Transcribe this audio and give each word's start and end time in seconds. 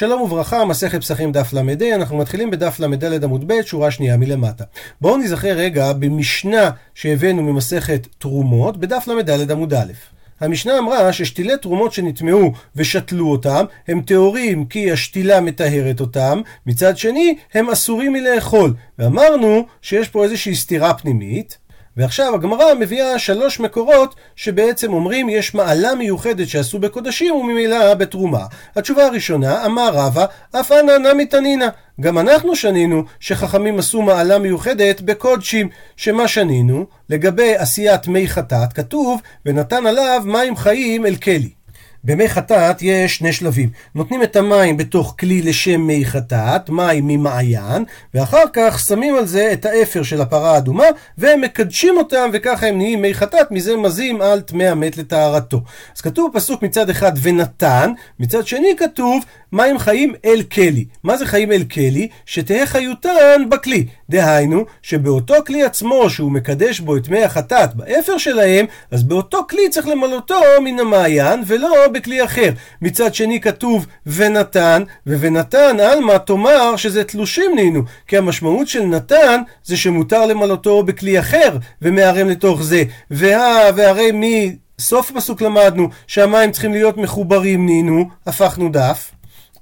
שלום 0.00 0.20
וברכה, 0.20 0.64
מסכת 0.64 1.00
פסחים 1.00 1.32
דף 1.32 1.52
ל"ה, 1.52 1.94
אנחנו 1.94 2.18
מתחילים 2.18 2.50
בדף 2.50 2.80
ל"ד 2.80 3.24
עמוד 3.24 3.52
ב', 3.52 3.62
שורה 3.62 3.90
שנייה 3.90 4.16
מלמטה. 4.16 4.64
בואו 5.00 5.16
נזכר 5.16 5.52
רגע 5.52 5.92
במשנה 5.92 6.70
שהבאנו 6.94 7.42
ממסכת 7.42 8.06
תרומות, 8.18 8.76
בדף 8.76 9.08
ל"ד 9.08 9.50
עמוד 9.50 9.74
א'. 9.74 9.92
המשנה 10.40 10.78
אמרה 10.78 11.12
ששתילי 11.12 11.56
תרומות 11.62 11.92
שנטמעו 11.92 12.52
ושתלו 12.76 13.30
אותם, 13.30 13.64
הם 13.88 14.00
טהורים 14.00 14.64
כי 14.64 14.92
השתילה 14.92 15.40
מטהרת 15.40 16.00
אותם, 16.00 16.40
מצד 16.66 16.96
שני, 16.98 17.36
הם 17.54 17.70
אסורים 17.70 18.12
מלאכול. 18.12 18.74
ואמרנו 18.98 19.66
שיש 19.82 20.08
פה 20.08 20.24
איזושהי 20.24 20.54
סתירה 20.54 20.94
פנימית, 20.94 21.58
ועכשיו 21.96 22.34
הגמרא 22.34 22.74
מביאה 22.80 23.18
שלוש 23.18 23.60
מקורות 23.60 24.14
שבעצם 24.36 24.92
אומרים 24.92 25.28
יש 25.28 25.54
מעלה 25.54 25.94
מיוחדת 25.94 26.48
שעשו 26.48 26.78
בקודשים 26.78 27.34
וממילא 27.34 27.94
בתרומה. 27.94 28.46
התשובה 28.76 29.06
הראשונה, 29.06 29.66
אמר 29.66 29.90
רבא, 29.92 30.26
אף 30.52 30.72
אנא 30.72 30.98
נמי 30.98 31.26
תנינא. 31.26 31.66
גם 32.00 32.18
אנחנו 32.18 32.56
שנינו 32.56 33.04
שחכמים 33.20 33.78
עשו 33.78 34.02
מעלה 34.02 34.38
מיוחדת 34.38 35.00
בקודשים. 35.00 35.68
שמה 35.96 36.28
שנינו? 36.28 36.86
לגבי 37.08 37.56
עשיית 37.56 38.08
מי 38.08 38.28
חטאת, 38.28 38.72
כתוב, 38.72 39.20
ונתן 39.46 39.86
עליו 39.86 40.22
מים 40.24 40.56
חיים 40.56 41.06
אל 41.06 41.16
כלי. 41.16 41.59
במי 42.04 42.28
חטאת 42.28 42.82
יש 42.82 43.16
שני 43.16 43.32
שלבים. 43.32 43.68
נותנים 43.94 44.22
את 44.22 44.36
המים 44.36 44.76
בתוך 44.76 45.14
כלי 45.20 45.42
לשם 45.42 45.80
מי 45.80 46.04
חטאת, 46.04 46.70
מים 46.70 47.06
ממעיין, 47.06 47.84
ואחר 48.14 48.42
כך 48.52 48.78
שמים 48.78 49.16
על 49.16 49.26
זה 49.26 49.52
את 49.52 49.64
האפר 49.64 50.02
של 50.02 50.20
הפרה 50.20 50.54
האדומה, 50.54 50.84
והם 51.18 51.40
מקדשים 51.40 51.96
אותם, 51.96 52.30
וככה 52.32 52.66
הם 52.66 52.76
נהיים 52.78 53.02
מי 53.02 53.14
חטאת, 53.14 53.50
מזה 53.50 53.76
מזים 53.76 54.20
על 54.20 54.40
טמא 54.40 54.62
המת 54.62 54.96
לטהרתו. 54.96 55.60
אז 55.96 56.00
כתוב 56.00 56.30
פסוק 56.34 56.62
מצד 56.62 56.90
אחד 56.90 57.12
ונתן, 57.22 57.92
מצד 58.20 58.46
שני 58.46 58.76
כתוב 58.76 59.24
מים 59.52 59.78
חיים 59.78 60.14
אל 60.24 60.42
כלי. 60.42 60.84
מה 61.04 61.16
זה 61.16 61.26
חיים 61.26 61.52
אל 61.52 61.64
כלי? 61.64 62.08
שתהא 62.26 62.66
חיותן 62.66 63.42
בכלי. 63.48 63.86
דהיינו, 64.10 64.64
שבאותו 64.82 65.34
כלי 65.46 65.62
עצמו 65.62 66.10
שהוא 66.10 66.32
מקדש 66.32 66.80
בו 66.80 66.96
את 66.96 67.08
מי 67.08 67.24
החטאת 67.24 67.74
באפר 67.74 68.18
שלהם, 68.18 68.66
אז 68.90 69.02
באותו 69.02 69.46
כלי 69.50 69.68
צריך 69.70 69.88
למלאותו 69.88 70.40
מן 70.64 70.78
המעיין, 70.78 71.42
ולא 71.46 71.84
בכלי 71.92 72.24
אחר. 72.24 72.50
מצד 72.82 73.14
שני 73.14 73.40
כתוב 73.40 73.86
ונתן, 74.06 74.82
ונתן 75.06 75.80
עלמא 75.80 76.18
תאמר 76.18 76.76
שזה 76.76 77.04
תלושים 77.04 77.52
נינו, 77.56 77.82
כי 78.06 78.16
המשמעות 78.16 78.68
של 78.68 78.82
נתן 78.82 79.40
זה 79.64 79.76
שמותר 79.76 80.26
למלאותו 80.26 80.82
בכלי 80.82 81.20
אחר, 81.20 81.56
ומערם 81.82 82.28
לתוך 82.28 82.62
זה. 82.62 82.82
וה, 83.10 83.70
והרי 83.76 84.12
מי... 84.12 84.56
סוף 84.80 85.10
הפסוק 85.10 85.42
למדנו 85.42 85.88
שהמים 86.06 86.52
צריכים 86.52 86.72
להיות 86.72 86.96
מחוברים 86.96 87.66
נינו, 87.66 88.08
הפכנו 88.26 88.68
דף. 88.68 89.10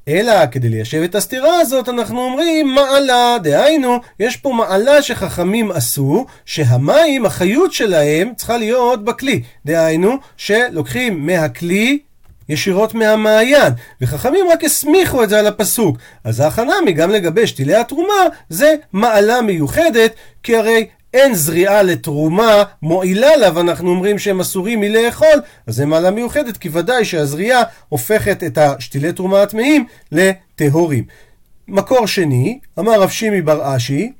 אלא 0.08 0.46
כדי 0.46 0.68
ליישב 0.68 1.02
את 1.02 1.14
הסתירה 1.14 1.60
הזאת 1.60 1.88
אנחנו 1.88 2.20
אומרים 2.20 2.74
מעלה, 2.74 3.36
דהיינו 3.42 4.00
יש 4.20 4.36
פה 4.36 4.52
מעלה 4.52 5.02
שחכמים 5.02 5.70
עשו 5.70 6.26
שהמים, 6.44 7.26
החיות 7.26 7.72
שלהם 7.72 8.32
צריכה 8.36 8.56
להיות 8.56 9.04
בכלי, 9.04 9.42
דהיינו 9.66 10.16
שלוקחים 10.36 11.26
מהכלי 11.26 11.98
ישירות 12.48 12.94
מהמעיין, 12.94 13.72
וחכמים 14.00 14.46
רק 14.52 14.64
הסמיכו 14.64 15.22
את 15.22 15.28
זה 15.28 15.38
על 15.38 15.46
הפסוק. 15.46 15.98
אז 16.24 16.40
ההכנמי 16.40 16.92
גם 16.92 17.10
לגבי 17.10 17.46
שתילי 17.46 17.74
התרומה 17.74 18.22
זה 18.48 18.74
מעלה 18.92 19.42
מיוחדת, 19.42 20.14
כי 20.42 20.56
הרי 20.56 20.86
אין 21.14 21.34
זריעה 21.34 21.82
לתרומה 21.82 22.62
מועילה 22.82 23.36
לה, 23.36 23.48
ואנחנו 23.54 23.90
אומרים 23.90 24.18
שהם 24.18 24.40
אסורים 24.40 24.80
מלאכול, 24.80 25.40
אז 25.66 25.74
זה 25.74 25.86
מעלה 25.86 26.10
מיוחדת, 26.10 26.56
כי 26.56 26.68
ודאי 26.72 27.04
שהזריעה 27.04 27.62
הופכת 27.88 28.44
את 28.44 28.58
השתילי 28.58 29.12
תרומה 29.12 29.42
הטמאים 29.42 29.86
לטהורים. 30.12 31.04
מקור 31.68 32.06
שני, 32.06 32.58
אמר 32.78 33.00
רב 33.00 33.08
שימי 33.08 33.42
בר 33.42 33.76
אשי, 33.76 34.12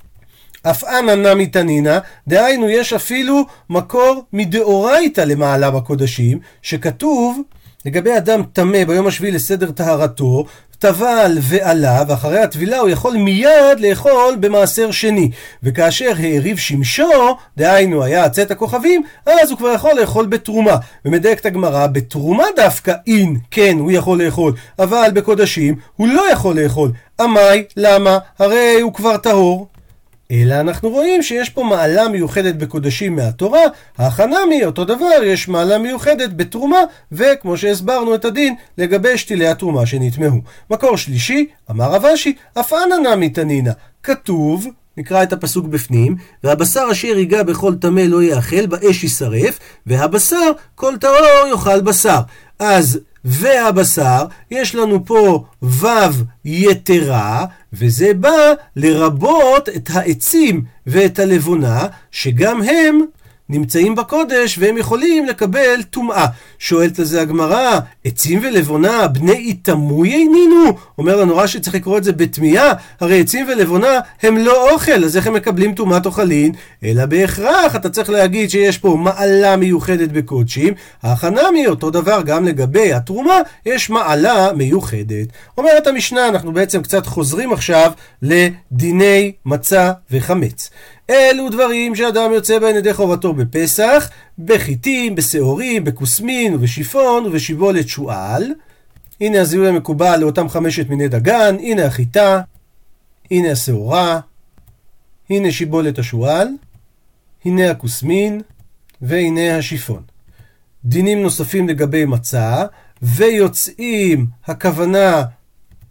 אף 0.63 0.85
אנא 0.85 1.15
נמי 1.15 1.47
תנינא, 1.47 1.99
דהיינו 2.29 2.69
יש 2.69 2.93
אפילו 2.93 3.47
מקור 3.71 4.25
מדאורייתא 4.33 5.21
למעלה 5.21 5.71
בקודשים, 5.71 6.39
שכתוב 6.63 7.43
לגבי 7.89 8.17
אדם 8.17 8.43
טמא 8.53 8.85
ביום 8.85 9.07
השביעי 9.07 9.33
לסדר 9.33 9.71
טהרתו, 9.71 10.45
טבל 10.79 11.39
ועלה, 11.41 12.03
ואחרי 12.09 12.39
הטבילה 12.39 12.79
הוא 12.79 12.89
יכול 12.89 13.17
מיד 13.17 13.81
לאכול 13.81 14.37
במעשר 14.41 14.91
שני. 14.91 15.31
וכאשר 15.63 16.13
העריב 16.19 16.57
שמשו, 16.57 17.37
דהיינו 17.57 18.03
היה 18.03 18.29
צאת 18.29 18.51
הכוכבים, 18.51 19.03
אז 19.27 19.51
הוא 19.51 19.59
כבר 19.59 19.73
יכול 19.73 20.01
לאכול 20.01 20.27
בתרומה. 20.27 20.77
ומדייקת 21.05 21.47
הגמרא, 21.47 21.87
בתרומה 21.87 22.45
דווקא 22.57 22.93
אין, 23.07 23.37
כן, 23.51 23.77
הוא 23.79 23.93
יכול 23.93 24.23
לאכול, 24.25 24.53
אבל 24.79 25.11
בקודשים 25.15 25.75
הוא 25.97 26.09
לא 26.09 26.33
יכול 26.33 26.61
לאכול. 26.61 26.93
עמי, 27.21 27.65
למה? 27.77 28.19
הרי 28.39 28.81
הוא 28.81 28.95
כבר 28.95 29.17
טהור. 29.17 29.69
אלא 30.31 30.61
אנחנו 30.61 30.89
רואים 30.89 31.23
שיש 31.23 31.51
פה 31.51 31.63
מעלה 31.63 32.09
מיוחדת 32.09 32.55
בקודשים 32.55 33.17
מהתורה, 33.17 33.61
החנמי, 33.99 34.65
אותו 34.65 34.85
דבר, 34.85 35.23
יש 35.25 35.49
מעלה 35.49 35.79
מיוחדת 35.79 36.31
בתרומה, 36.37 36.79
וכמו 37.13 37.57
שהסברנו 37.57 38.15
את 38.15 38.25
הדין 38.25 38.55
לגבי 38.79 39.19
שתילי 39.19 39.49
התרומה 39.49 39.87
שנטמעו. 39.87 40.41
מקור 40.71 40.97
שלישי, 40.97 41.47
אמר 41.71 41.93
רב 41.93 42.05
אשי, 42.05 42.35
אף 42.61 42.73
אנא 42.73 43.15
נמי 43.15 43.29
תנינא, 43.29 43.73
כתוב, 44.03 44.67
נקרא 44.97 45.23
את 45.23 45.33
הפסוק 45.33 45.67
בפנים, 45.67 46.17
והבשר 46.45 46.89
אשר 46.93 47.19
ייגע 47.19 47.43
בכל 47.43 47.75
טמא 47.75 48.01
לא 48.01 48.23
יאכל, 48.23 48.67
באש 48.67 49.03
יישרף, 49.03 49.59
והבשר 49.87 50.51
כל 50.75 50.97
טהור 51.01 51.49
יאכל 51.51 51.81
בשר. 51.81 52.21
אז 52.59 53.01
והבשר, 53.25 54.25
יש 54.51 54.75
לנו 54.75 55.05
פה 55.05 55.45
ו' 55.63 55.87
יתרה, 56.45 57.45
וזה 57.73 58.15
בא 58.15 58.53
לרבות 58.77 59.69
את 59.69 59.91
העצים 59.93 60.65
ואת 60.87 61.19
הלבונה, 61.19 61.87
שגם 62.11 62.63
הם 62.63 63.01
נמצאים 63.51 63.95
בקודש 63.95 64.59
והם 64.59 64.77
יכולים 64.77 65.27
לקבל 65.27 65.83
טומאה. 65.91 66.27
שואלת 66.59 66.99
על 66.99 67.05
זה 67.05 67.21
הגמרא, 67.21 67.79
עצים 68.05 68.41
ולבונה 68.43 69.07
בני 69.07 69.33
איתמוי 69.33 70.13
אינינו? 70.13 70.79
אומר 70.99 71.17
לנו 71.17 71.37
רש"י 71.37 71.61
צריך 71.61 71.77
לקרוא 71.77 71.99
את 71.99 72.05
זה 72.05 72.13
בתמיהה, 72.13 72.73
הרי 73.01 73.21
עצים 73.21 73.47
ולבונה 73.49 74.01
הם 74.23 74.37
לא 74.37 74.73
אוכל, 74.73 75.05
אז 75.05 75.17
איך 75.17 75.27
הם 75.27 75.35
מקבלים 75.35 75.75
טומאת 75.75 76.07
אוכלין? 76.07 76.53
אלא 76.85 77.07
בהכרח 77.07 77.77
אתה 77.77 77.91
צריך 77.91 78.11
להגיד 78.11 78.51
שיש 78.51 78.79
פה 78.79 78.97
מעלה 79.01 79.57
מיוחדת 79.57 80.09
בקודשים, 80.09 80.75
החנמי 81.03 81.67
אותו 81.67 81.91
דבר 81.91 82.23
גם 82.23 82.45
לגבי 82.45 82.93
התרומה, 82.93 83.41
יש 83.67 83.91
מעלה 83.91 84.53
מיוחדת. 84.53 85.27
אומרת 85.59 85.87
המשנה, 85.87 86.29
אנחנו 86.29 86.53
בעצם 86.53 86.83
קצת 86.83 87.07
חוזרים 87.07 87.53
עכשיו 87.53 87.93
לדיני 88.23 89.33
מצה 89.47 89.93
וחמץ. 90.11 90.71
אלו 91.11 91.51
דברים 91.51 91.95
שאדם 91.95 92.33
יוצא 92.33 92.59
בהן 92.59 92.77
ידי 92.77 92.95
חובתו 92.95 93.33
בפסח, 93.33 94.11
בחיטים, 94.39 95.15
בשעורים, 95.15 95.85
בכוסמין 95.85 96.55
ובשיפון 96.55 97.27
ובשיבולת 97.27 97.89
שועל. 97.89 98.55
הנה 99.21 99.41
הזיהוי 99.41 99.69
המקובל 99.69 100.17
לאותם 100.21 100.49
חמשת 100.49 100.89
מיני 100.89 101.09
דגן, 101.09 101.57
הנה 101.61 101.85
החיטה, 101.85 102.41
הנה 103.31 103.51
השעורה, 103.51 104.21
הנה 105.31 105.53
שיבולת 105.53 105.99
השועל, 105.99 106.49
הנה 107.45 107.71
הכוסמין 107.71 108.41
והנה 109.03 109.57
השיפון. 109.57 110.03
דינים 110.85 111.23
נוספים 111.23 111.69
לגבי 111.69 112.05
מצה, 112.05 112.65
ויוצאים 113.03 114.27
הכוונה 114.47 115.23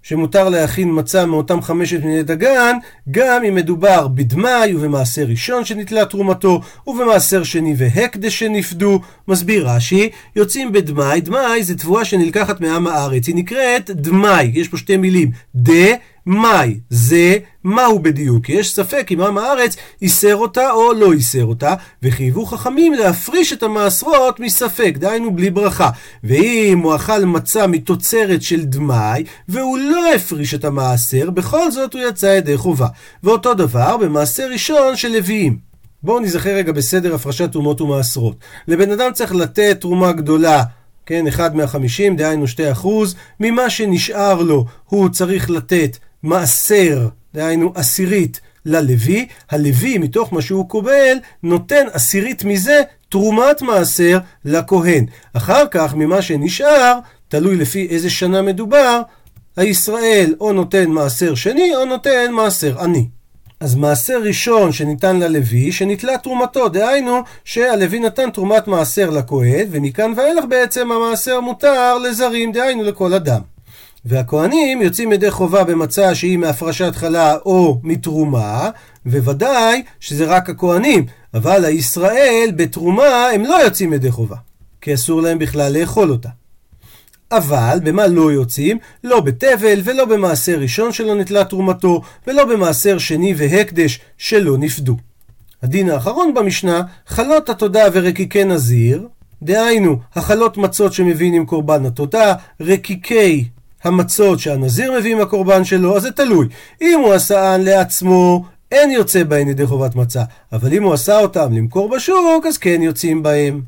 שמותר 0.08 0.50
להכין 0.50 0.90
מצה 0.94 1.26
מאותם 1.26 1.62
חמשת 1.62 2.04
מיני 2.04 2.24
דגן, 2.24 2.76
גם 3.12 3.44
אם 3.44 3.56
מדובר 3.56 4.08
בדמאי 4.08 4.76
ובמעשר 4.76 5.26
ראשון 5.30 5.66
שנתלה 5.66 6.06
תרומתו, 6.06 6.62
ובמעשר 6.88 7.44
שני 7.44 7.76
והקדש 7.78 8.40
שנפדו. 8.40 9.00
מסביר 9.28 9.70
רש"י, 9.70 10.10
יוצאים 10.36 10.72
בדמאי, 10.72 11.22
דמאי 11.22 11.64
זה 11.64 11.78
תבואה 11.78 12.06
שנלקחת 12.06 12.62
מעם 12.62 12.88
הארץ, 12.88 13.28
היא 13.28 13.36
נקראת 13.36 13.90
דמאי, 13.92 14.52
יש 14.54 14.68
פה 14.68 14.78
שתי 14.78 14.98
מילים, 14.98 15.32
ד... 15.56 15.72
מאי, 16.28 16.80
זה 16.90 17.38
מהו 17.64 18.00
בדיוק? 18.00 18.50
יש 18.50 18.74
ספק 18.74 19.08
אם 19.12 19.22
עם 19.22 19.38
הארץ 19.38 19.76
איסר 20.02 20.36
אותה 20.36 20.72
או 20.72 20.94
לא 20.94 21.14
איסר 21.14 21.46
אותה, 21.46 21.74
וחייבו 22.04 22.46
חכמים 22.46 22.94
להפריש 22.94 23.54
את 23.54 23.64
המעשרות 23.64 24.40
מספק, 24.40 24.94
דהיינו 24.98 25.36
בלי 25.36 25.50
ברכה. 25.50 25.90
ואם 26.24 26.80
הוא 26.84 26.96
אכל 26.96 27.26
מצה 27.26 27.68
מתוצרת 27.68 28.42
של 28.42 28.66
דמאי, 28.66 29.24
והוא 29.48 29.78
לא 29.78 30.14
הפריש 30.14 30.54
את 30.54 30.66
המעשר, 30.66 31.30
בכל 31.30 31.72
זאת 31.72 31.94
הוא 31.94 32.02
יצא 32.10 32.26
ידי 32.26 32.58
חובה. 32.58 32.88
ואותו 33.24 33.54
דבר 33.54 33.98
במעשר 33.98 34.48
ראשון 34.52 34.96
של 34.96 35.12
לוויים. 35.12 35.58
בואו 36.04 36.20
נזכר 36.20 36.56
רגע 36.56 36.72
בסדר 36.72 37.16
הפרשת 37.16 37.52
תרומות 37.52 37.82
ומעשרות. 37.82 38.36
לבן 38.68 38.92
אדם 38.92 39.14
צריך 39.14 39.36
לתת 39.36 39.78
תרומה 39.82 40.12
גדולה 40.12 40.64
כן, 41.08 41.28
אחד 41.28 41.56
מהחמישים, 41.56 42.16
דהיינו 42.16 42.48
שתי 42.48 42.72
אחוז, 42.72 43.16
ממה 43.40 43.70
שנשאר 43.70 44.42
לו 44.42 44.66
הוא 44.86 45.10
צריך 45.10 45.50
לתת 45.50 45.98
מעשר, 46.24 47.08
דהיינו 47.34 47.72
עשירית, 47.76 48.40
ללוי, 48.66 49.28
הלוי 49.52 49.98
מתוך 49.98 50.34
מה 50.34 50.42
שהוא 50.42 50.70
קובל 50.70 51.18
נותן 51.44 51.86
עשירית 51.94 52.44
מזה 52.44 52.82
תרומת 53.10 53.62
מעשר 53.62 54.20
לכהן. 54.46 55.06
אחר 55.34 55.64
כך 55.72 55.96
ממה 55.96 56.22
שנשאר, 56.22 57.00
תלוי 57.28 57.56
לפי 57.56 57.88
איזה 57.90 58.10
שנה 58.10 58.42
מדובר, 58.42 59.02
הישראל 59.58 60.36
או 60.40 60.54
נותן 60.54 60.90
מעשר 60.90 61.36
שני 61.36 61.76
או 61.76 61.86
נותן 61.86 62.32
מעשר 62.32 62.80
עני. 62.80 63.08
אז 63.60 63.76
מעשר 63.76 64.22
ראשון 64.24 64.72
שניתן 64.72 65.20
ללוי, 65.20 65.72
שנתלה 65.72 66.18
תרומתו, 66.18 66.70
דהיינו 66.70 67.22
שהלוי 67.44 68.00
נתן 68.00 68.30
תרומת 68.32 68.68
מעשר 68.68 69.10
לכהן, 69.10 69.68
ומכאן 69.72 70.14
ואילך 70.18 70.46
בעצם 70.46 70.92
המעשר 70.92 71.40
מותר 71.40 71.98
לזרים, 71.98 72.52
דהיינו 72.52 72.84
לכל 72.84 73.14
אדם. 73.14 73.42
והכהנים 74.08 74.82
יוצאים 74.82 75.12
ידי 75.12 75.32
חובה 75.32 75.64
במצע 75.64 76.16
שהיא 76.16 76.38
מהפרשת 76.38 76.96
חלה 76.96 77.36
או 77.46 77.80
מתרומה, 77.84 78.70
וודאי 79.06 79.84
שזה 80.00 80.26
רק 80.26 80.50
הכהנים, 80.50 81.06
אבל 81.34 81.66
הישראל 81.66 82.50
בתרומה 82.56 83.30
הם 83.34 83.44
לא 83.46 83.56
יוצאים 83.64 83.94
ידי 83.94 84.12
חובה, 84.12 84.36
כי 84.82 84.94
אסור 84.94 85.22
להם 85.22 85.40
בכלל 85.40 85.78
לאכול 85.80 86.12
אותה. 86.12 86.30
אבל 87.32 87.80
במה 87.84 88.08
לא 88.08 88.32
יוצאים? 88.32 88.78
לא 89.04 89.20
בתבל 89.20 89.82
ולא 89.84 90.06
במעשר 90.06 90.60
ראשון 90.60 90.92
שלא 90.92 91.16
נטלה 91.16 91.44
תרומתו, 91.44 92.02
ולא 92.28 92.46
במעשר 92.46 92.98
שני 92.98 93.34
והקדש 93.38 94.00
שלא 94.18 94.58
נפדו. 94.58 94.98
הדין 95.64 95.90
האחרון 95.90 96.34
במשנה, 96.34 96.82
חלות 97.08 97.50
התודה 97.50 97.84
ורקיקי 97.94 98.44
נזיר, 98.44 99.08
דהיינו, 99.42 100.00
החלות 100.16 100.58
מצות 100.58 100.94
שמביאים 100.94 101.34
עם 101.34 101.46
קורבן 101.46 101.86
התודה, 101.86 102.34
רקיקי 102.62 103.46
המצות 103.88 104.40
שהנזיר 104.40 104.94
מביא 105.00 105.16
עם 105.16 105.22
הקורבן 105.22 105.64
שלו, 105.64 105.98
אז 105.98 106.02
זה 106.02 106.12
תלוי. 106.12 106.48
אם 106.82 107.00
הוא 107.04 107.14
עשאן 107.14 107.62
לעצמו, 107.64 108.46
אין 108.72 108.92
יוצא 108.92 109.24
בהן 109.24 109.48
ידי 109.48 109.66
חובת 109.66 109.96
מצה, 109.96 110.24
אבל 110.54 110.74
אם 110.74 110.84
הוא 110.84 110.94
עשה 110.94 111.20
אותם 111.20 111.54
למכור 111.54 111.90
בשוק, 111.90 112.46
אז 112.48 112.58
כן 112.58 112.82
יוצאים 112.82 113.24
בהם. 113.24 113.62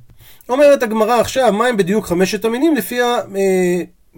אומרת 0.49 0.83
הגמרא 0.83 1.19
עכשיו, 1.19 1.53
מהם 1.53 1.77
בדיוק 1.77 2.05
חמשת 2.05 2.45
המינים 2.45 2.75
לפי 2.75 2.99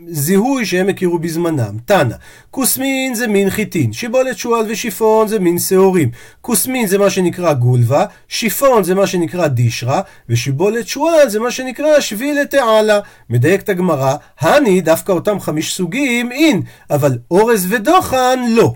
הזיהוי 0.09 0.65
שהם 0.65 0.89
הכירו 0.89 1.19
בזמנם. 1.19 1.77
תנא, 1.85 2.15
כוסמין 2.51 3.15
זה 3.15 3.27
מין 3.27 3.49
חיטין, 3.49 3.93
שיבולת 3.93 4.37
שועל 4.37 4.65
ושיפון 4.69 5.27
זה 5.27 5.39
מין 5.39 5.59
שעורים. 5.59 6.09
כוסמין 6.41 6.87
זה 6.87 6.97
מה 6.97 7.09
שנקרא 7.09 7.53
גולבה, 7.53 8.05
שיפון 8.27 8.83
זה 8.83 8.95
מה 8.95 9.07
שנקרא 9.07 9.47
דישרה, 9.47 10.01
ושיבולת 10.29 10.87
שועל 10.87 11.29
זה 11.29 11.39
מה 11.39 11.51
שנקרא 11.51 11.99
שביל 11.99 12.41
לתעלה. 12.41 12.99
מדייקת 13.29 13.69
הגמרא, 13.69 14.15
הני 14.39 14.81
דווקא 14.81 15.11
אותם 15.11 15.39
חמיש 15.39 15.75
סוגים 15.75 16.31
אין, 16.31 16.61
אבל 16.89 17.17
אורז 17.31 17.67
ודוחן 17.69 18.39
לא. 18.49 18.73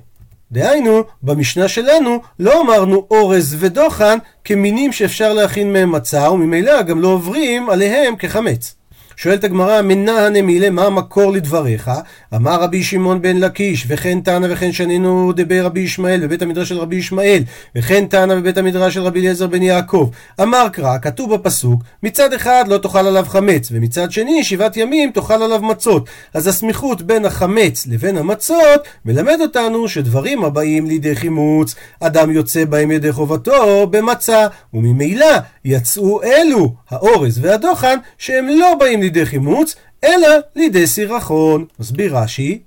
דהיינו, 0.52 1.04
במשנה 1.24 1.68
שלנו 1.68 2.20
לא 2.40 2.62
אמרנו 2.62 3.08
אורז 3.12 3.56
ודוחן 3.60 4.18
כמינים 4.44 4.92
שאפשר 4.92 5.34
להכין 5.34 5.74
מהם 5.74 5.92
מצה, 5.92 6.32
וממילא 6.32 6.82
גם 6.82 7.02
לא 7.02 7.08
עוברים 7.08 7.70
עליהם 7.70 8.16
כחמץ. 8.16 8.76
שואלת 9.18 9.44
הגמרא, 9.44 9.82
מנה 9.82 10.26
הנמילה, 10.26 10.70
מה 10.70 10.86
המקור 10.86 11.32
לדבריך? 11.32 11.92
אמר 12.36 12.62
רבי 12.62 12.84
שמעון 12.84 13.22
בן 13.22 13.38
לקיש, 13.38 13.86
וכן 13.88 14.20
תנא 14.20 14.48
וכן 14.50 14.72
שנינו 14.72 15.32
דבר 15.36 15.66
רבי 15.66 15.80
ישמעאל 15.80 16.20
בבית 16.28 16.42
המדרש 16.42 16.70
של 16.70 16.78
רבי 16.78 16.96
ישמעאל, 16.96 17.44
וכן 17.76 18.06
תנא 18.06 18.36
בבית 18.36 18.58
המדרש 18.58 18.94
של 18.94 19.02
רבי 19.02 19.20
אליעזר 19.20 19.48
בן 19.48 19.62
יעקב. 19.62 20.10
אמר 20.42 20.68
קרא, 20.74 20.98
כתוב 20.98 21.36
בפסוק, 21.36 21.84
מצד 22.04 22.34
אחד 22.34 22.66
לא 22.68 22.78
תאכל 22.78 23.08
עליו 23.08 23.26
חמץ, 23.28 23.70
ומצד 23.72 24.12
שני 24.12 24.44
שבעת 24.44 24.78
ימים 24.78 25.12
תאכל 25.12 25.44
עליו 25.44 25.62
מצות. 25.62 26.10
אז 26.34 26.48
הסמיכות 26.48 27.02
בין 27.02 27.26
החמץ 27.26 27.88
לבין 27.88 28.18
המצות 28.18 28.82
מלמד 29.06 29.38
אותנו 29.42 29.88
שדברים 29.88 30.44
הבאים 30.44 30.86
לידי 30.86 31.16
חימוץ, 31.16 31.76
אדם 32.00 32.32
יוצא 32.32 32.66
בהם 32.66 32.92
ידי 32.92 33.12
חובתו 33.12 33.88
במצה, 33.88 34.48
וממילא 34.74 35.36
יצאו 35.66 36.24
אלו, 36.24 36.74
האורז 36.90 37.40
והדוחן, 37.42 37.98
שהם 38.18 38.48
לא 38.48 38.76
באים 38.80 39.02
לידי 39.06 39.25
חימוץ, 39.25 39.75
אלא 40.04 40.28
לידי 40.56 40.88
סירחון. 40.88 41.66
מסביר 41.80 42.18
רש"י, 42.18 42.60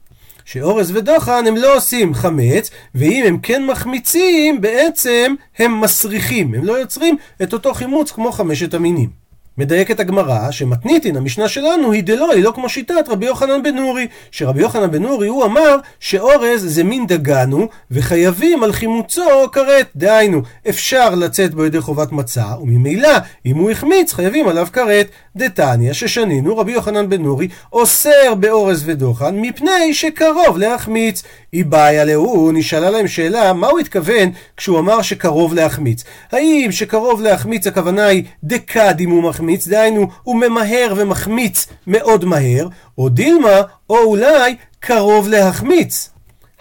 שאורז 0.44 0.96
ודוחן 0.96 1.44
הם 1.46 1.56
לא 1.56 1.76
עושים 1.76 2.14
חמץ, 2.14 2.70
ואם 2.94 3.24
הם 3.26 3.38
כן 3.38 3.66
מחמיצים, 3.66 4.60
בעצם 4.60 5.34
הם 5.58 5.80
מסריחים, 5.80 6.54
הם 6.54 6.64
לא 6.64 6.72
יוצרים 6.72 7.16
את 7.42 7.52
אותו 7.52 7.74
חימוץ 7.74 8.10
כמו 8.10 8.32
חמשת 8.32 8.74
המינים. 8.74 9.28
מדייקת 9.58 10.00
הגמרא 10.00 10.50
שמתניתין, 10.50 11.16
המשנה 11.16 11.48
שלנו, 11.48 11.92
היא 11.92 12.02
דלא, 12.02 12.32
היא 12.32 12.44
לא 12.44 12.52
כמו 12.54 12.68
שיטת 12.68 13.08
רבי 13.08 13.26
יוחנן 13.26 13.62
בן 13.62 13.76
נורי, 13.76 14.06
שרבי 14.30 14.60
יוחנן 14.60 14.90
בן 14.90 15.02
נורי 15.02 15.28
הוא 15.28 15.44
אמר 15.44 15.76
שאורז 16.00 16.74
זה 16.74 16.84
מין 16.84 17.06
דגנו 17.06 17.68
וחייבים 17.90 18.62
על 18.62 18.72
חימוצו 18.72 19.50
כרת, 19.52 19.86
דהיינו 19.96 20.42
אפשר 20.68 21.14
לצאת 21.14 21.54
בו 21.54 21.64
ידי 21.64 21.80
חובת 21.80 22.12
מצה 22.12 22.46
וממילא 22.62 23.18
אם 23.46 23.56
הוא 23.56 23.70
החמיץ 23.70 24.12
חייבים 24.12 24.48
עליו 24.48 24.68
כרת. 24.72 25.06
דתניא 25.38 25.92
ששנינו 25.92 26.58
רבי 26.58 26.72
יוחנן 26.72 27.08
בן 27.08 27.22
נורי 27.22 27.48
אוסר 27.72 28.34
באורז 28.40 28.82
ודוחן 28.86 29.36
מפני 29.36 29.94
שקרוב 29.94 30.58
להחמיץ. 30.58 31.22
היא 31.52 31.64
בעיה 31.64 32.04
להוא, 32.04 32.52
נשאלה 32.52 32.90
להם 32.90 33.08
שאלה, 33.08 33.52
מה 33.52 33.66
הוא 33.66 33.78
התכוון 33.78 34.30
כשהוא 34.56 34.78
אמר 34.78 35.02
שקרוב 35.02 35.54
להחמיץ? 35.54 36.04
האם 36.32 36.72
שקרוב 36.72 37.20
להחמיץ 37.22 37.66
הכוונה 37.66 38.06
היא 38.06 38.24
דקד 38.44 38.94
אם 39.00 39.10
הוא 39.10 39.22
מחמיץ, 39.22 39.68
דהיינו 39.68 40.06
הוא 40.22 40.36
ממהר 40.36 40.94
ומחמיץ 40.96 41.66
מאוד 41.86 42.24
מהר, 42.24 42.68
או 42.98 43.08
דילמה, 43.08 43.60
או 43.90 43.98
אולי 43.98 44.56
קרוב 44.80 45.28
להחמיץ. 45.28 46.10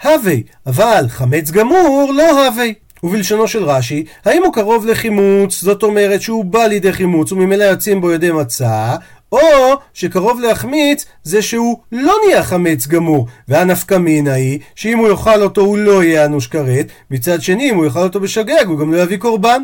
הווי, 0.04 0.44
אבל 0.68 1.06
חמץ 1.10 1.52
גמור 1.52 2.12
לא 2.16 2.46
הווי. 2.46 2.74
ובלשונו 3.04 3.48
של 3.48 3.64
רש"י, 3.64 4.06
האם 4.26 4.44
הוא 4.44 4.54
קרוב 4.54 4.86
לחימוץ, 4.86 5.62
זאת 5.62 5.84
אומרת 5.84 6.22
שהוא 6.22 6.46
בא 6.46 6.66
לידי 6.66 6.94
חימוץ 6.94 7.32
וממילא 7.32 7.64
יוצאים 7.64 8.02
בו 8.02 8.12
ידי 8.12 8.32
מצה, 8.32 8.96
או 9.32 9.74
שקרוב 9.94 10.40
להחמיץ 10.40 11.06
זה 11.24 11.42
שהוא 11.42 11.78
לא 11.92 12.14
נהיה 12.26 12.44
חמץ 12.44 12.88
גמור, 12.88 13.28
והנפקא 13.48 13.98
מינה 13.98 14.34
היא 14.34 14.60
שאם 14.76 14.98
הוא 14.98 15.08
יאכל 15.08 15.42
אותו 15.42 15.62
הוא 15.62 15.78
לא 15.78 16.04
יהיה 16.04 16.26
אנוש 16.26 16.48
כרת, 16.48 16.88
מצד 17.12 17.42
שני 17.42 17.70
אם 17.70 17.76
הוא 17.76 17.86
יאכל 17.86 18.00
אותו 18.00 18.20
בשגג 18.20 18.66
הוא 18.68 18.80
גם 18.80 18.94
לא 18.94 18.98
יביא 18.98 19.18
קורבן. 19.18 19.64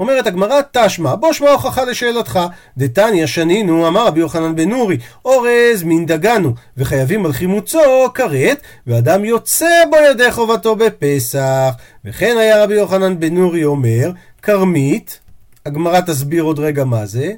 אומרת 0.00 0.26
הגמרא 0.26 0.60
תשמע, 0.72 1.14
בוא 1.14 1.32
שמע 1.32 1.50
הוכחה 1.50 1.84
לשאלתך. 1.84 2.40
דתניא 2.78 3.26
שנינו, 3.26 3.88
אמר 3.88 4.06
רבי 4.06 4.20
יוחנן 4.20 4.56
בן 4.56 4.68
נורי, 4.68 4.98
אורז 5.24 5.82
מן 5.84 6.06
דגנו, 6.06 6.54
וחייבים 6.76 7.26
על 7.26 7.32
חימוצו 7.32 8.12
כרת, 8.14 8.60
ואדם 8.86 9.24
יוצא 9.24 9.82
בו 9.90 9.96
ידי 10.10 10.32
חובתו 10.32 10.76
בפסח. 10.76 11.74
וכן 12.04 12.36
היה 12.38 12.64
רבי 12.64 12.74
יוחנן 12.74 13.20
בן 13.20 13.34
נורי 13.34 13.64
אומר, 13.64 14.10
כרמית, 14.42 15.20
הגמרא 15.66 16.00
תסביר 16.00 16.42
עוד 16.42 16.58
רגע 16.58 16.84
מה 16.84 17.06
זה, 17.06 17.32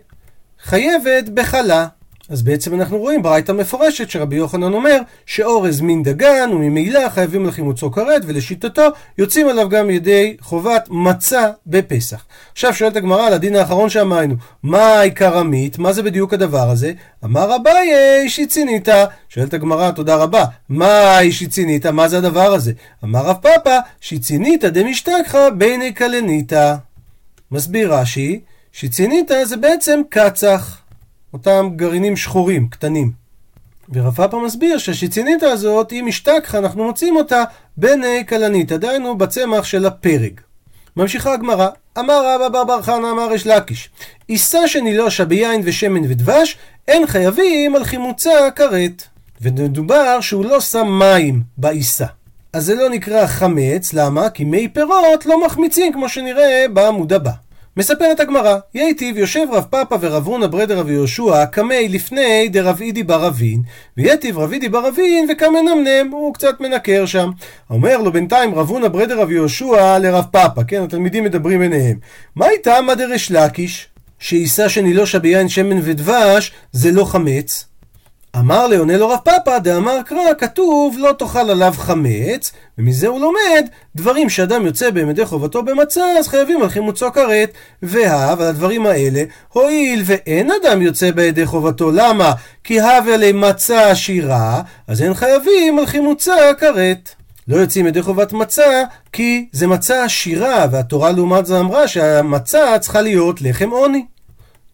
חייבת 0.64 1.28
בחלה. 1.34 1.86
אז 2.28 2.42
בעצם 2.42 2.74
אנחנו 2.74 2.98
רואים 2.98 3.22
ברייתא 3.22 3.52
מפורשת 3.52 4.10
שרבי 4.10 4.36
יוחנן 4.36 4.74
אומר 4.74 4.98
שאורז 5.26 5.80
מין 5.80 6.02
דגן 6.02 6.50
וממילא 6.52 7.08
חייבים 7.08 7.46
לחימוצו 7.46 7.92
כרת 7.92 8.22
ולשיטתו 8.26 8.82
יוצאים 9.18 9.48
עליו 9.48 9.68
גם 9.68 9.90
ידי 9.90 10.36
חובת 10.40 10.88
מצה 10.90 11.50
בפסח. 11.66 12.24
עכשיו 12.52 12.74
שואלת 12.74 12.96
הגמרא 12.96 13.26
על 13.26 13.32
הדין 13.32 13.56
האחרון 13.56 13.90
שאמרנו 13.90 14.34
מה 14.62 14.78
העיקר 14.78 15.38
עמית? 15.38 15.78
מה 15.78 15.92
זה 15.92 16.02
בדיוק 16.02 16.34
הדבר 16.34 16.70
הזה? 16.70 16.92
אמר 17.24 17.56
אביי 17.56 18.28
שיציניתא 18.28 19.04
שואלת 19.28 19.54
הגמרא 19.54 19.90
תודה 19.90 20.16
רבה 20.16 20.44
מה 20.68 21.18
שיציניתא? 21.30 21.90
מה 21.90 22.08
זה 22.08 22.18
הדבר 22.18 22.54
הזה? 22.54 22.72
אמר 23.04 23.20
רב 23.20 23.36
פאפא 23.42 23.78
שיציניתא 24.00 24.68
דמשתכחא 24.68 25.50
ביני 25.50 25.92
קלניתא 25.92 26.74
מסביר 27.50 27.94
רש"י 27.94 28.40
שיציניתא 28.72 29.44
זה 29.44 29.56
בעצם 29.56 30.00
קצח 30.08 30.83
אותם 31.34 31.68
גרעינים 31.76 32.16
שחורים, 32.16 32.68
קטנים. 32.68 33.12
ורב 33.92 34.14
פאפה 34.14 34.38
מסביר 34.38 34.78
שהשיציניתא 34.78 35.44
הזאת, 35.44 35.90
היא 35.90 36.02
משתכחה, 36.02 36.58
אנחנו 36.58 36.84
מוצאים 36.84 37.16
אותה 37.16 37.44
בני 37.76 38.24
כלניתא, 38.28 38.76
דהיינו 38.76 39.18
בצמח 39.18 39.64
של 39.64 39.86
הפרג. 39.86 40.40
ממשיכה 40.96 41.32
הגמרא, 41.32 41.68
אמר 41.98 42.34
רבא 42.34 42.48
בר 42.48 42.64
בר 42.64 42.82
חנא 42.82 43.10
אמר 43.10 43.28
יש 43.34 43.46
לקיש, 43.46 43.90
עיסה 44.28 44.68
שנילושה 44.68 45.24
ביין 45.24 45.60
ושמן 45.64 46.04
ודבש, 46.08 46.56
אין 46.88 47.06
חייבים 47.06 47.76
על 47.76 47.84
חימוצה 47.84 48.50
כרת. 48.56 49.02
ומדובר 49.40 50.20
שהוא 50.20 50.44
לא 50.44 50.60
שם 50.60 50.86
מים 50.98 51.42
בעיסה. 51.58 52.06
אז 52.52 52.64
זה 52.64 52.74
לא 52.74 52.90
נקרא 52.90 53.26
חמץ, 53.26 53.92
למה? 53.92 54.30
כי 54.30 54.44
מי 54.44 54.68
פירות 54.68 55.26
לא 55.26 55.46
מחמיצים 55.46 55.92
כמו 55.92 56.08
שנראה 56.08 56.66
בעמוד 56.72 57.12
הבא. 57.12 57.30
מספרת 57.76 58.20
הגמרא, 58.20 58.56
ייטיב 58.74 59.18
יושב 59.18 59.46
רב 59.52 59.64
פאפא 59.70 59.96
ורב 60.00 60.26
הונא 60.26 60.46
ברי 60.46 60.66
דרב 60.66 60.90
יהושע 60.90 61.46
קמי 61.46 61.88
לפני 61.88 62.48
דרב 62.48 62.80
אידי 62.80 63.02
בר 63.02 63.28
אבין 63.28 63.62
וייטיב 63.96 64.38
רב 64.38 64.52
אידי 64.52 64.68
בר 64.68 64.88
אבין 64.88 65.28
וקמנמנם, 65.32 66.10
הוא 66.12 66.34
קצת 66.34 66.60
מנקר 66.60 67.06
שם. 67.06 67.30
אומר 67.70 67.98
לו 67.98 68.12
בינתיים 68.12 68.54
רב 68.54 68.68
הונא 68.68 68.88
ברי 68.88 69.06
דרב 69.06 69.30
יהושע 69.30 69.98
לרב 69.98 70.24
פאפא, 70.30 70.62
כן, 70.68 70.82
התלמידים 70.82 71.24
מדברים 71.24 71.60
ביניהם. 71.60 71.96
מה 72.36 72.48
איתה 72.48 72.80
מה 72.80 72.94
דרש 72.94 73.30
לקיש? 73.30 73.88
שעיסה 74.18 74.68
שנילושה 74.68 75.18
ביין 75.18 75.48
שמן 75.48 75.80
ודבש 75.82 76.52
זה 76.72 76.92
לא 76.92 77.04
חמץ? 77.04 77.64
אמר 78.38 78.66
לי, 78.66 78.76
עונה 78.76 78.96
לו 78.96 79.08
רב 79.08 79.18
פאפא, 79.24 79.58
דאמר 79.58 79.98
קרא, 80.06 80.34
כתוב 80.38 80.96
לא 80.98 81.12
תאכל 81.18 81.50
עליו 81.50 81.74
חמץ, 81.76 82.52
ומזה 82.78 83.08
הוא 83.08 83.20
לומד 83.20 83.66
דברים 83.96 84.30
שאדם 84.30 84.66
יוצא 84.66 84.90
בהם 84.90 85.10
ידי 85.10 85.26
חובתו 85.26 85.62
במצה, 85.62 86.04
אז 86.18 86.28
חייבים 86.28 86.62
על 86.62 86.68
חימוצו 86.68 87.12
כרת. 87.12 87.52
והב, 87.82 88.40
על 88.40 88.46
הדברים 88.46 88.86
האלה, 88.86 89.22
הואיל 89.52 90.02
ואין 90.04 90.50
אדם 90.62 90.82
יוצא 90.82 91.10
בידי 91.10 91.46
חובתו, 91.46 91.90
למה? 91.90 92.32
כי 92.64 92.80
הווה 92.80 93.16
למצה 93.16 93.90
עשירה, 93.90 94.62
אז 94.88 95.02
אין 95.02 95.14
חייבים 95.14 95.78
על 95.78 95.86
חימוצה 95.86 96.34
כרת. 96.60 97.10
לא 97.48 97.56
יוצאים 97.56 97.86
ידי 97.86 98.02
חובת 98.02 98.32
מצה, 98.32 98.82
כי 99.12 99.46
זה 99.52 99.66
מצה 99.66 100.04
עשירה, 100.04 100.66
והתורה 100.70 101.12
לעומת 101.12 101.46
זה 101.46 101.60
אמרה 101.60 101.88
שהמצה 101.88 102.78
צריכה 102.78 103.00
להיות 103.00 103.42
לחם 103.42 103.70
עוני. 103.70 104.04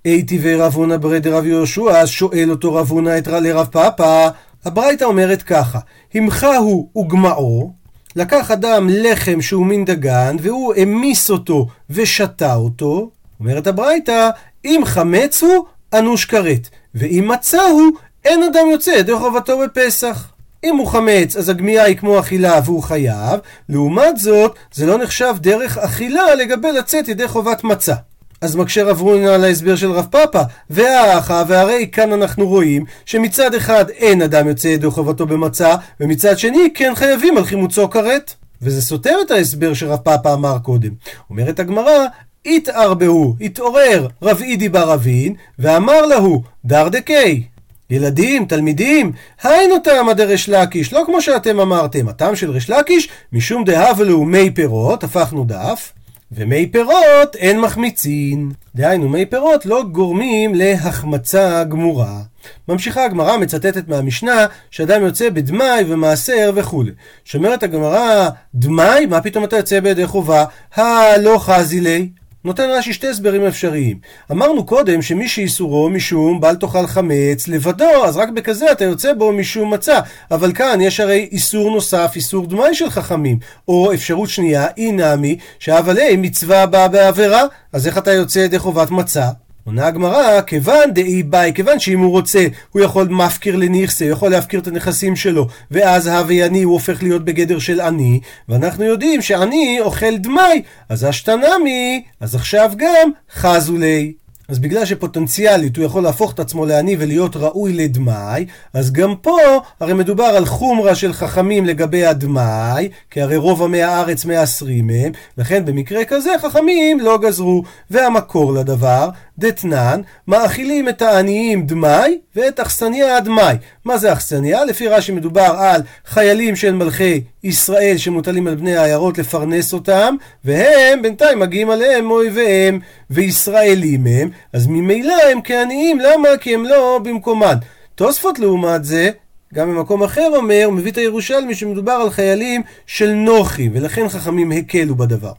הייתי 0.04 0.38
ורב 0.42 0.74
הונא 0.74 0.96
ברי 0.96 1.20
דרב 1.20 1.46
יהושע, 1.46 2.00
אז 2.00 2.08
שואל 2.08 2.50
אותו 2.50 2.74
רב 2.74 2.90
הונא 2.90 3.18
את 3.18 3.26
לרב 3.26 3.66
פאפא, 3.66 4.28
הברייתא 4.64 5.04
אומרת 5.04 5.42
ככה, 5.42 5.78
המחהו 6.14 6.88
וגמאו, 6.96 7.72
לקח 8.16 8.50
אדם 8.50 8.88
לחם 8.90 9.42
שהוא 9.42 9.66
מין 9.66 9.84
דגן, 9.84 10.36
והוא 10.40 10.74
המיס 10.74 11.30
אותו 11.30 11.66
ושתה 11.90 12.54
אותו, 12.54 13.10
אומרת 13.40 13.66
הברייתא, 13.66 14.30
אם 14.64 14.82
חמץ 14.84 15.42
הוא, 15.42 15.64
אנוש 15.94 16.24
כרת, 16.24 16.68
ואם 16.94 17.28
מצה 17.28 17.62
הוא, 17.62 17.90
אין 18.24 18.42
אדם 18.42 18.66
יוצא 18.72 18.90
ידי 18.90 19.14
חובתו 19.14 19.58
בפסח. 19.58 20.32
אם 20.64 20.76
הוא 20.76 20.86
חמץ, 20.86 21.36
אז 21.36 21.48
הגמיהה 21.48 21.84
היא 21.84 21.96
כמו 21.96 22.20
אכילה 22.20 22.60
והוא 22.64 22.82
חייב, 22.82 23.40
לעומת 23.68 24.18
זאת, 24.18 24.54
זה 24.72 24.86
לא 24.86 24.98
נחשב 24.98 25.34
דרך 25.40 25.78
אכילה 25.78 26.34
לגבי 26.34 26.72
לצאת 26.72 27.08
ידי 27.08 27.28
חובת 27.28 27.64
מצה. 27.64 27.94
אז 28.40 28.56
מקשה 28.56 28.84
רב 28.84 29.00
רונא 29.00 29.26
על 29.26 29.44
ההסבר 29.44 29.76
של 29.76 29.90
רב 29.90 30.06
פאפא, 30.10 30.42
והאחה, 30.70 31.42
והרי 31.48 31.88
כאן 31.92 32.12
אנחנו 32.12 32.48
רואים 32.48 32.84
שמצד 33.04 33.54
אחד 33.54 33.90
אין 33.90 34.22
אדם 34.22 34.48
יוצא 34.48 34.68
ידי 34.68 34.90
חובתו 34.90 35.26
במצה, 35.26 35.74
ומצד 36.00 36.38
שני 36.38 36.68
כן 36.74 36.92
חייבים 36.94 37.36
על 37.36 37.44
חימוצו 37.44 37.90
כרת. 37.90 38.34
וזה 38.62 38.82
סותר 38.82 39.16
את 39.26 39.30
ההסבר 39.30 39.74
שרב 39.74 39.98
פאפא 39.98 40.34
אמר 40.34 40.58
קודם. 40.58 40.90
אומרת 41.30 41.60
הגמרא, 41.60 42.06
התערבהו, 42.46 43.36
התעורר 43.40 44.06
רב 44.22 44.40
אידי 44.42 44.68
בר 44.68 44.94
אבין, 44.94 45.34
ואמר 45.58 46.06
להו, 46.06 46.42
דרדקי, 46.64 47.42
ילדים, 47.90 48.44
תלמידים, 48.44 49.12
היינו 49.42 49.78
טעמא 49.78 50.12
דריש 50.12 50.48
לקיש, 50.48 50.92
לא 50.92 51.02
כמו 51.06 51.22
שאתם 51.22 51.60
אמרתם, 51.60 52.08
הטעם 52.08 52.36
של 52.36 52.50
ריש 52.50 52.70
לקיש, 52.70 53.08
משום 53.32 53.64
דהבלו 53.64 54.24
מי 54.24 54.50
פירות, 54.50 55.04
הפכנו 55.04 55.44
דף, 55.44 55.92
ומי 56.32 56.66
פירות 56.66 57.36
אין 57.36 57.60
מחמיצין. 57.60 58.52
דהיינו, 58.74 59.08
מי 59.08 59.26
פירות 59.26 59.66
לא 59.66 59.82
גורמים 59.92 60.54
להחמצה 60.54 61.64
גמורה. 61.64 62.20
ממשיכה 62.68 63.04
הגמרא, 63.04 63.36
מצטטת 63.36 63.88
מהמשנה, 63.88 64.46
שאדם 64.70 65.02
יוצא 65.02 65.30
בדמאי 65.30 65.84
ומעשר 65.88 66.50
וכולי. 66.54 66.90
שאומרת 67.24 67.62
הגמרא, 67.62 68.28
דמאי? 68.54 69.06
מה 69.06 69.20
פתאום 69.20 69.44
אתה 69.44 69.56
יוצא 69.56 69.80
בידי 69.80 70.06
חובה? 70.06 70.44
הלא 70.74 71.38
חזי 71.38 71.80
לי. 71.80 72.08
נותן 72.44 72.68
רש"י 72.70 72.92
שתי 72.92 73.06
הסברים 73.06 73.46
אפשריים. 73.46 73.98
אמרנו 74.32 74.66
קודם 74.66 75.02
שמי 75.02 75.28
שאיסורו 75.28 75.90
משום 75.90 76.40
בל 76.40 76.56
תאכל 76.56 76.86
חמץ 76.86 77.48
לבדו, 77.48 78.04
אז 78.04 78.16
רק 78.16 78.28
בכזה 78.28 78.72
אתה 78.72 78.84
יוצא 78.84 79.12
בו 79.12 79.32
משום 79.32 79.74
מצה. 79.74 80.00
אבל 80.30 80.52
כאן 80.52 80.80
יש 80.80 81.00
הרי 81.00 81.28
איסור 81.32 81.70
נוסף, 81.70 82.12
איסור 82.16 82.46
דמי 82.46 82.74
של 82.74 82.90
חכמים. 82.90 83.38
או 83.68 83.92
אפשרות 83.94 84.28
שנייה, 84.28 84.66
אי 84.76 84.92
נמי, 84.92 85.38
שאבלי 85.58 86.16
מצווה 86.16 86.66
באה 86.66 86.88
בעבירה, 86.88 87.42
אז 87.72 87.86
איך 87.86 87.98
אתה 87.98 88.12
יוצא 88.12 88.38
ידי 88.38 88.58
חובת 88.58 88.90
מצה? 88.90 89.28
עונה 89.64 89.86
הגמרא, 89.86 90.40
כיוון 90.40 90.90
דאי 90.94 91.22
ביי, 91.22 91.52
כיוון 91.54 91.78
שאם 91.78 91.98
הוא 92.00 92.10
רוצה, 92.10 92.46
הוא 92.70 92.82
יכול 92.82 93.08
מפקיר 93.08 93.56
לנכסה, 93.56 94.04
הוא 94.04 94.12
יכול 94.12 94.30
להפקיר 94.30 94.60
את 94.60 94.66
הנכסים 94.66 95.16
שלו, 95.16 95.46
ואז 95.70 96.06
הווי 96.06 96.42
עני 96.42 96.62
הוא 96.62 96.72
הופך 96.72 97.02
להיות 97.02 97.24
בגדר 97.24 97.58
של 97.58 97.80
עני, 97.80 98.20
ואנחנו 98.48 98.84
יודעים 98.84 99.22
שעני 99.22 99.78
אוכל 99.80 100.16
דמי, 100.16 100.62
אז 100.88 101.04
אשתנמי, 101.04 102.02
אז 102.20 102.34
עכשיו 102.34 102.72
גם 102.76 103.10
חזו 103.32 103.76
לי. 103.76 104.12
אז 104.50 104.58
בגלל 104.58 104.84
שפוטנציאלית 104.84 105.76
הוא 105.76 105.84
יכול 105.84 106.02
להפוך 106.02 106.32
את 106.32 106.40
עצמו 106.40 106.66
לעני 106.66 106.96
ולהיות 106.98 107.36
ראוי 107.36 107.72
לדמאי, 107.72 108.46
אז 108.74 108.92
גם 108.92 109.14
פה 109.22 109.38
הרי 109.80 109.94
מדובר 109.94 110.24
על 110.24 110.44
חומרה 110.44 110.94
של 110.94 111.12
חכמים 111.12 111.66
לגבי 111.66 112.06
הדמאי, 112.06 112.88
כי 113.10 113.20
הרי 113.22 113.36
רוב 113.36 113.62
עמי 113.62 113.82
הארץ 113.82 114.24
מעשרים 114.24 114.86
מהם, 114.86 115.12
לכן 115.38 115.64
במקרה 115.64 116.04
כזה 116.04 116.30
חכמים 116.42 117.00
לא 117.00 117.18
גזרו. 117.18 117.62
והמקור 117.90 118.52
לדבר, 118.52 119.08
דתנן, 119.40 120.00
מאכילים 120.28 120.88
את 120.88 121.02
העניים 121.02 121.66
דמאי 121.66 122.18
ואת 122.36 122.60
אכסניה 122.60 123.20
דמאי. 123.20 123.56
מה 123.84 123.98
זה 123.98 124.12
אכסניה? 124.12 124.64
לפי 124.64 124.88
רש"י 124.88 125.12
מדובר 125.12 125.54
על 125.58 125.82
חיילים 126.06 126.56
של 126.56 126.72
מלכי 126.72 127.20
ישראל 127.44 127.96
שמוטלים 127.96 128.46
על 128.46 128.54
בני 128.54 128.76
העיירות 128.76 129.18
לפרנס 129.18 129.72
אותם, 129.72 130.14
והם 130.44 131.02
בינתיים 131.02 131.38
מגיעים 131.38 131.70
עליהם 131.70 132.04
מאויביהם, 132.04 132.80
וישראלים 133.10 134.06
הם, 134.06 134.30
אז 134.52 134.66
ממילא 134.66 135.14
הם 135.32 135.40
כעניים, 135.44 136.00
למה? 136.00 136.28
כי 136.40 136.54
הם 136.54 136.64
לא 136.64 137.00
במקומן. 137.02 137.56
תוספות 137.94 138.38
לעומת 138.38 138.84
זה, 138.84 139.10
גם 139.54 139.68
במקום 139.68 140.02
אחר 140.02 140.28
אומר, 140.36 140.70
מביא 140.72 140.92
את 140.92 140.96
הירושלמי 140.96 141.54
שמדובר 141.54 141.92
על 141.92 142.10
חיילים 142.10 142.62
של 142.86 143.10
נוחים, 143.10 143.70
ולכן 143.74 144.08
חכמים 144.08 144.52
הקלו 144.52 144.94
בדבר. 144.94 145.32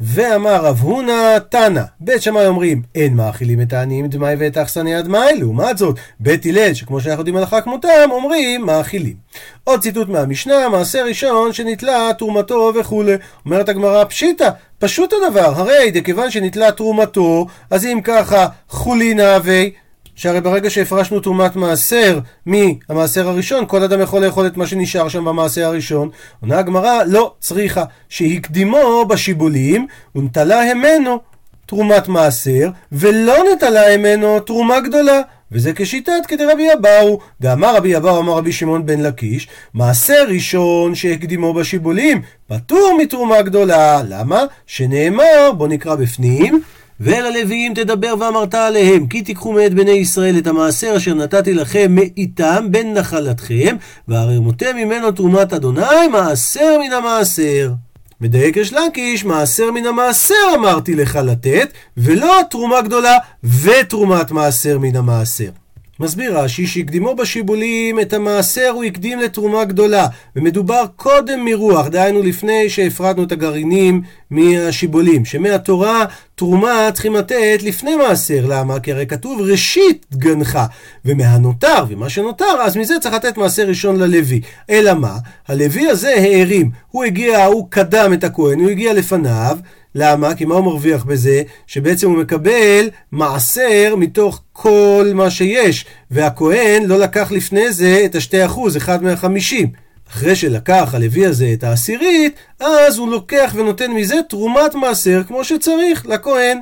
ואמר 0.00 0.64
רב 0.64 0.80
הונא 0.80 1.38
תנא, 1.48 1.82
בית 2.00 2.22
שמאי 2.22 2.46
אומרים 2.46 2.82
אין 2.94 3.14
מאכילים 3.14 3.60
את 3.60 3.72
העניים 3.72 4.06
דמאי 4.06 4.34
ואת 4.38 4.56
האכסניה 4.56 5.02
דמאי, 5.02 5.38
לעומת 5.38 5.78
זאת 5.78 5.96
בית 6.20 6.46
הלל 6.46 6.74
שכמו 6.74 7.00
שאנחנו 7.00 7.20
יודעים 7.20 7.36
הלכה 7.36 7.60
כמותם 7.60 8.08
אומרים 8.10 8.66
מאכילים. 8.66 9.14
עוד 9.64 9.80
ציטוט 9.80 10.08
מהמשנה, 10.08 10.68
מעשה 10.68 11.02
ראשון 11.02 11.52
שנתלה 11.52 12.10
תרומתו 12.18 12.72
וכולי. 12.80 13.14
אומרת 13.44 13.68
הגמרא 13.68 14.04
פשיטא, 14.04 14.50
פשוט 14.78 15.12
הדבר, 15.12 15.52
הרי 15.60 15.90
דכיוון 15.90 16.30
שנתלה 16.30 16.72
תרומתו, 16.72 17.46
אז 17.70 17.84
אם 17.84 18.00
ככה 18.04 18.46
חולין 18.68 19.20
הווי 19.20 19.72
שהרי 20.20 20.40
ברגע 20.40 20.70
שהפרשנו 20.70 21.20
תרומת 21.20 21.56
מעשר 21.56 22.18
מהמעשר 22.46 23.28
הראשון, 23.28 23.66
כל 23.66 23.82
אדם 23.82 24.00
יכול 24.00 24.24
לאכול 24.24 24.46
את 24.46 24.56
מה 24.56 24.66
שנשאר 24.66 25.08
שם 25.08 25.24
במעשר 25.24 25.64
הראשון. 25.64 26.10
עונה 26.40 26.58
הגמרא, 26.58 27.04
לא, 27.06 27.34
צריכה, 27.40 27.84
שהקדימו 28.08 29.04
בשיבולים, 29.04 29.86
ונטלה 30.14 30.62
המנו 30.70 31.18
תרומת 31.66 32.08
מעשר, 32.08 32.70
ולא 32.92 33.34
נטלה 33.52 33.96
ממנו 33.96 34.40
תרומה 34.40 34.80
גדולה. 34.80 35.20
וזה 35.52 35.72
כשיטת 35.72 36.26
כדי 36.28 36.44
רבי 36.44 36.68
אבאו, 36.72 37.20
דאמר 37.40 37.76
רבי 37.76 37.96
אבאו 37.96 38.20
אמר 38.20 38.32
רבי 38.32 38.52
שמעון 38.52 38.86
בן 38.86 39.00
לקיש, 39.00 39.48
מעשר 39.74 40.24
ראשון 40.28 40.94
שהקדימו 40.94 41.54
בשיבולים, 41.54 42.22
פטור 42.46 42.98
מתרומה 42.98 43.42
גדולה. 43.42 44.02
למה? 44.08 44.44
שנאמר, 44.66 45.52
בוא 45.56 45.68
נקרא 45.68 45.94
בפנים, 45.94 46.62
ואל 47.00 47.26
הלוויים 47.26 47.74
תדבר 47.74 48.14
ואמרת 48.20 48.54
עליהם, 48.54 49.06
כי 49.06 49.22
תיקחו 49.22 49.52
מאת 49.52 49.74
בני 49.74 49.90
ישראל 49.90 50.38
את 50.38 50.46
המעשר 50.46 50.96
אשר 50.96 51.14
נתתי 51.14 51.54
לכם 51.54 51.94
מאיתם 51.94 52.66
בין 52.70 52.94
נחלתכם, 52.94 53.76
והרמותם 54.08 54.76
ממנו 54.76 55.12
תרומת 55.12 55.52
אדוני, 55.52 56.08
מעשר 56.12 56.78
מן 56.80 56.92
המעשר. 56.92 57.72
מדייק 58.20 58.56
יש 58.56 58.72
לקיש, 58.72 59.24
מעשר 59.24 59.70
מן 59.70 59.86
המעשר 59.86 60.34
אמרתי 60.54 60.94
לך 60.94 61.18
לתת, 61.24 61.72
ולא 61.96 62.40
תרומה 62.50 62.80
גדולה 62.80 63.18
ותרומת 63.62 64.30
מעשר 64.30 64.78
מן 64.78 64.96
המעשר. 64.96 65.50
מסביר 66.00 66.38
רש"י 66.38 66.66
שהקדימו 66.66 67.14
בשיבולים 67.14 68.00
את 68.00 68.12
המעשר 68.12 68.68
הוא 68.68 68.84
הקדים 68.84 69.18
לתרומה 69.18 69.64
גדולה 69.64 70.06
ומדובר 70.36 70.84
קודם 70.96 71.44
מרוח, 71.44 71.86
דהיינו 71.86 72.22
לפני 72.22 72.70
שהפרדנו 72.70 73.24
את 73.24 73.32
הגרעינים 73.32 74.02
מהשיבולים 74.30 75.24
שמהתורה 75.24 76.04
תרומה 76.34 76.88
צריכים 76.92 77.14
לתת 77.14 77.58
לפני 77.62 77.96
מעשר, 77.96 78.44
למה? 78.48 78.80
כי 78.80 78.92
הרי 78.92 79.06
כתוב 79.06 79.40
ראשית 79.40 80.06
גנך 80.14 80.58
ומהנותר 81.04 81.84
ומה 81.88 82.08
שנותר 82.08 82.60
אז 82.64 82.76
מזה 82.76 82.94
צריך 83.00 83.14
לתת 83.14 83.36
מעשר 83.36 83.66
ראשון 83.66 83.96
ללוי 83.96 84.40
אלא 84.70 84.94
מה? 84.94 85.16
הלוי 85.48 85.86
הזה 85.86 86.14
הערים, 86.16 86.70
הוא 86.90 87.04
הגיע, 87.04 87.44
הוא 87.44 87.66
קדם 87.70 88.12
את 88.12 88.24
הכהן, 88.24 88.60
הוא 88.60 88.70
הגיע 88.70 88.92
לפניו 88.92 89.58
למה? 89.94 90.34
כי 90.34 90.44
מה 90.44 90.54
הוא 90.54 90.64
מרוויח 90.64 91.04
בזה? 91.04 91.42
שבעצם 91.66 92.10
הוא 92.10 92.18
מקבל 92.18 92.90
מעשר 93.12 93.94
מתוך 93.96 94.42
כל 94.52 95.10
מה 95.14 95.30
שיש, 95.30 95.84
והכהן 96.10 96.84
לא 96.84 96.98
לקח 96.98 97.32
לפני 97.32 97.72
זה 97.72 98.02
את 98.04 98.14
השתי 98.14 98.46
אחוז, 98.46 98.76
אחד 98.76 99.02
מהחמישים. 99.02 99.70
אחרי 100.10 100.36
שלקח 100.36 100.90
הלוי 100.94 101.26
הזה 101.26 101.50
את 101.52 101.64
העשירית, 101.64 102.34
אז 102.60 102.98
הוא 102.98 103.08
לוקח 103.08 103.52
ונותן 103.56 103.90
מזה 103.90 104.16
תרומת 104.28 104.74
מעשר 104.74 105.22
כמו 105.26 105.44
שצריך 105.44 106.06
לכהן. 106.06 106.58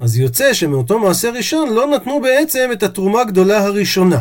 אז 0.00 0.18
יוצא 0.18 0.52
שמאותו 0.52 0.98
מעשר 0.98 1.30
ראשון 1.32 1.72
לא 1.72 1.86
נתנו 1.86 2.20
בעצם 2.20 2.68
את 2.72 2.82
התרומה 2.82 3.20
הגדולה 3.20 3.64
הראשונה. 3.64 4.18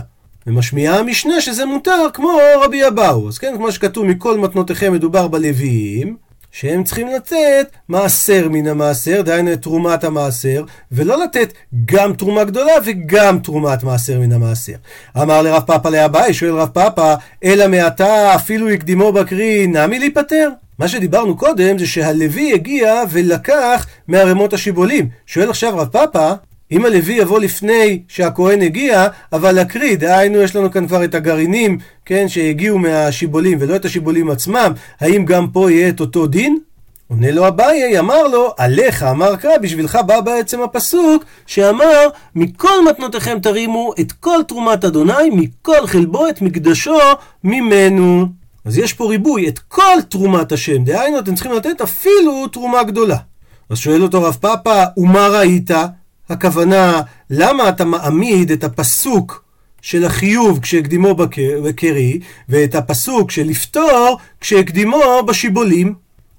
ומשמיעה 0.47 0.99
המשנה 0.99 1.41
שזה 1.41 1.65
מותר 1.65 2.07
כמו 2.13 2.37
רבי 2.61 2.87
אבאו. 2.87 3.27
אז 3.27 3.37
כן, 3.37 3.53
כמו 3.57 3.71
שכתוב 3.71 4.05
מכל 4.05 4.37
מתנותיכם 4.37 4.93
מדובר 4.93 5.27
בלוויים, 5.27 6.17
שהם 6.53 6.83
צריכים 6.83 7.07
לתת 7.07 7.67
מעשר 7.89 8.47
מן 8.49 8.67
המעשר, 8.67 9.21
דהיינו 9.21 9.53
את 9.53 9.61
תרומת 9.61 10.03
המעשר, 10.03 10.63
ולא 10.91 11.23
לתת 11.23 11.53
גם 11.85 12.13
תרומה 12.13 12.43
גדולה 12.43 12.73
וגם 12.85 13.39
תרומת 13.39 13.83
מעשר 13.83 14.19
מן 14.19 14.31
המעשר. 14.31 14.73
אמר 15.21 15.41
לרב 15.41 15.63
פאפא 15.63 15.87
לאביי, 15.87 16.33
שואל 16.33 16.51
רב 16.51 16.69
פאפא, 16.69 17.15
אלא 17.43 17.67
מעתה 17.67 18.35
אפילו 18.35 18.69
יקדימו 18.69 19.11
בקרי, 19.11 19.67
נמי 19.67 19.99
להיפטר? 19.99 20.49
מה 20.79 20.87
שדיברנו 20.87 21.37
קודם 21.37 21.77
זה 21.77 21.87
שהלוי 21.87 22.53
הגיע 22.53 23.01
ולקח 23.09 23.87
מערימות 24.07 24.53
השיבולים. 24.53 25.09
שואל 25.25 25.49
עכשיו 25.49 25.77
רב 25.77 25.87
פאפא, 25.87 26.33
אם 26.73 26.85
הלוי 26.85 27.13
יבוא 27.13 27.39
לפני 27.39 28.01
שהכהן 28.07 28.61
הגיע, 28.61 29.07
אבל 29.33 29.51
להקריא, 29.51 29.95
דהיינו 29.95 30.41
יש 30.41 30.55
לנו 30.55 30.71
כאן 30.71 30.87
כבר 30.87 31.03
את 31.03 31.15
הגרעינים, 31.15 31.77
כן, 32.05 32.27
שהגיעו 32.27 32.77
מהשיבולים 32.77 33.57
ולא 33.61 33.75
את 33.75 33.85
השיבולים 33.85 34.29
עצמם, 34.29 34.71
האם 34.99 35.25
גם 35.25 35.47
פה 35.47 35.71
יהיה 35.71 35.89
את 35.89 35.99
אותו 35.99 36.27
דין? 36.27 36.57
עונה 37.07 37.31
לו 37.31 37.47
אביי, 37.47 37.99
אמר 37.99 38.27
לו, 38.27 38.53
עליך 38.57 39.03
אמר 39.03 39.35
קרא, 39.35 39.57
בשבילך 39.57 39.99
בא 40.07 40.21
בעצם 40.21 40.61
הפסוק 40.61 41.25
שאמר, 41.45 42.07
מכל 42.35 42.85
מתנותיכם 42.89 43.39
תרימו 43.39 43.93
את 43.99 44.11
כל 44.11 44.39
תרומת 44.47 44.85
אדוני, 44.85 45.29
מכל 45.31 45.87
חלבו 45.87 46.29
את 46.29 46.41
מקדשו 46.41 46.97
ממנו. 47.43 48.25
אז 48.65 48.77
יש 48.77 48.93
פה 48.93 49.09
ריבוי, 49.09 49.47
את 49.47 49.59
כל 49.59 50.01
תרומת 50.09 50.51
השם, 50.51 50.83
דהיינו 50.83 51.19
אתם 51.19 51.35
צריכים 51.35 51.53
לתת 51.53 51.81
אפילו 51.81 52.47
תרומה 52.47 52.83
גדולה. 52.83 53.17
אז 53.69 53.77
שואל 53.77 54.03
אותו 54.03 54.23
רב 54.23 54.37
פאפא, 54.41 54.85
ומה 54.97 55.27
ראית? 55.27 55.71
הכוונה, 56.29 57.01
למה 57.29 57.69
אתה 57.69 57.85
מעמיד 57.85 58.51
את 58.51 58.63
הפסוק 58.63 59.43
של 59.81 60.05
החיוב 60.05 60.59
כשהקדימו 60.59 61.15
בקרי, 61.63 62.19
ואת 62.49 62.75
הפסוק 62.75 63.31
של 63.31 63.43
לפתור 63.43 64.17
כשהקדימו 64.41 65.23
בשיבולים? 65.27 65.93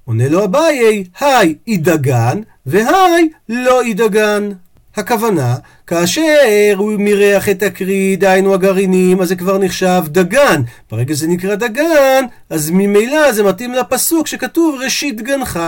עונה 0.05 0.29
לו 0.29 0.43
אביי, 0.43 1.03
היי 1.19 1.55
ידגן, 1.67 2.41
והי 2.65 3.29
לא 3.49 3.85
ידגן. 3.85 4.49
הכוונה, 4.95 5.55
כאשר 5.87 6.73
הוא 6.77 6.93
מריח 6.99 7.49
את 7.49 7.63
הקרי, 7.63 8.15
דהיינו 8.15 8.53
הגרעינים, 8.53 9.21
אז 9.21 9.27
זה 9.27 9.35
כבר 9.35 9.57
נחשב 9.57 10.01
דגן. 10.07 10.61
ברגע 10.91 11.15
שזה 11.15 11.27
נקרא 11.27 11.55
דגן, 11.55 12.25
אז 12.49 12.69
ממילא 12.69 13.31
זה 13.31 13.43
מתאים 13.43 13.73
לפסוק 13.73 14.27
שכתוב 14.27 14.79
ראשית 14.83 15.21
גנך. 15.21 15.59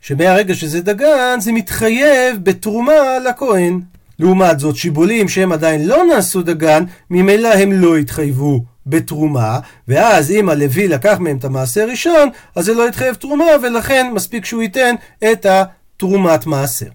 שמהרגע 0.00 0.54
שזה 0.54 0.80
דגן, 0.80 1.40
זה 1.40 1.52
מתחייב 1.52 2.36
בתרומה 2.42 3.18
לכהן. 3.28 3.80
לעומת 4.18 4.58
זאת, 4.60 4.76
שיבולים 4.76 5.28
שהם 5.28 5.52
עדיין 5.52 5.86
לא 5.86 6.04
נעשו 6.04 6.42
דגן, 6.42 6.84
ממילא 7.10 7.54
הם 7.54 7.72
לא 7.72 7.96
התחייבו 7.96 8.64
בתרומה, 8.86 9.58
ואז 9.88 10.30
אם 10.30 10.48
הלוי 10.48 10.88
לקח 10.88 11.16
מהם 11.20 11.36
את 11.36 11.44
המעשר 11.44 11.86
ראשון, 11.90 12.28
אז 12.56 12.64
זה 12.64 12.74
לא 12.74 12.88
יתחייב 12.88 13.14
תרומה, 13.14 13.44
ולכן 13.62 14.10
מספיק 14.14 14.44
שהוא 14.44 14.62
ייתן 14.62 14.94
את 15.32 15.46
התרומת 15.46 16.46
מעשר. 16.46 16.86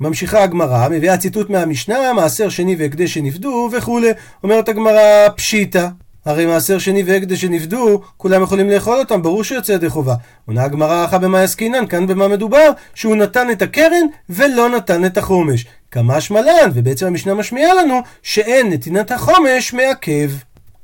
ממשיכה 0.00 0.42
הגמרא, 0.42 0.88
מביאה 0.88 1.16
ציטוט 1.16 1.50
מהמשנה, 1.50 2.12
מעשר 2.12 2.48
שני 2.48 2.76
והקדש 2.78 3.14
שנפדו 3.14 3.70
וכולי. 3.72 4.10
אומרת 4.42 4.68
הגמרא, 4.68 5.28
פשיטא. 5.36 5.88
הרי 6.24 6.46
מעשר 6.46 6.78
שני 6.78 7.02
והקדש 7.02 7.40
שנפדו, 7.40 8.00
כולם 8.16 8.42
יכולים 8.42 8.70
לאכול 8.70 8.98
אותם, 8.98 9.22
ברור 9.22 9.44
שיוצא 9.44 9.72
ידי 9.72 9.88
חובה. 9.88 10.14
עונה 10.46 10.64
הגמרא 10.64 11.04
אחא 11.04 11.18
במה 11.18 11.40
עסקינן, 11.40 11.86
כאן 11.86 12.06
במה 12.06 12.28
מדובר? 12.28 12.70
שהוא 12.94 13.16
נתן 13.16 13.50
את 13.50 13.62
הקרן 13.62 14.06
ולא 14.30 14.68
נתן 14.68 15.04
את 15.04 15.18
החומש. 15.18 15.66
כמה 15.90 16.20
שמלן, 16.20 16.70
ובעצם 16.74 17.06
המשנה 17.06 17.34
משמיעה 17.34 17.74
לנו 17.74 18.00
שאין 18.22 18.70
נתינת 18.72 19.10
החומש 19.10 19.72
מעכב. 19.72 20.30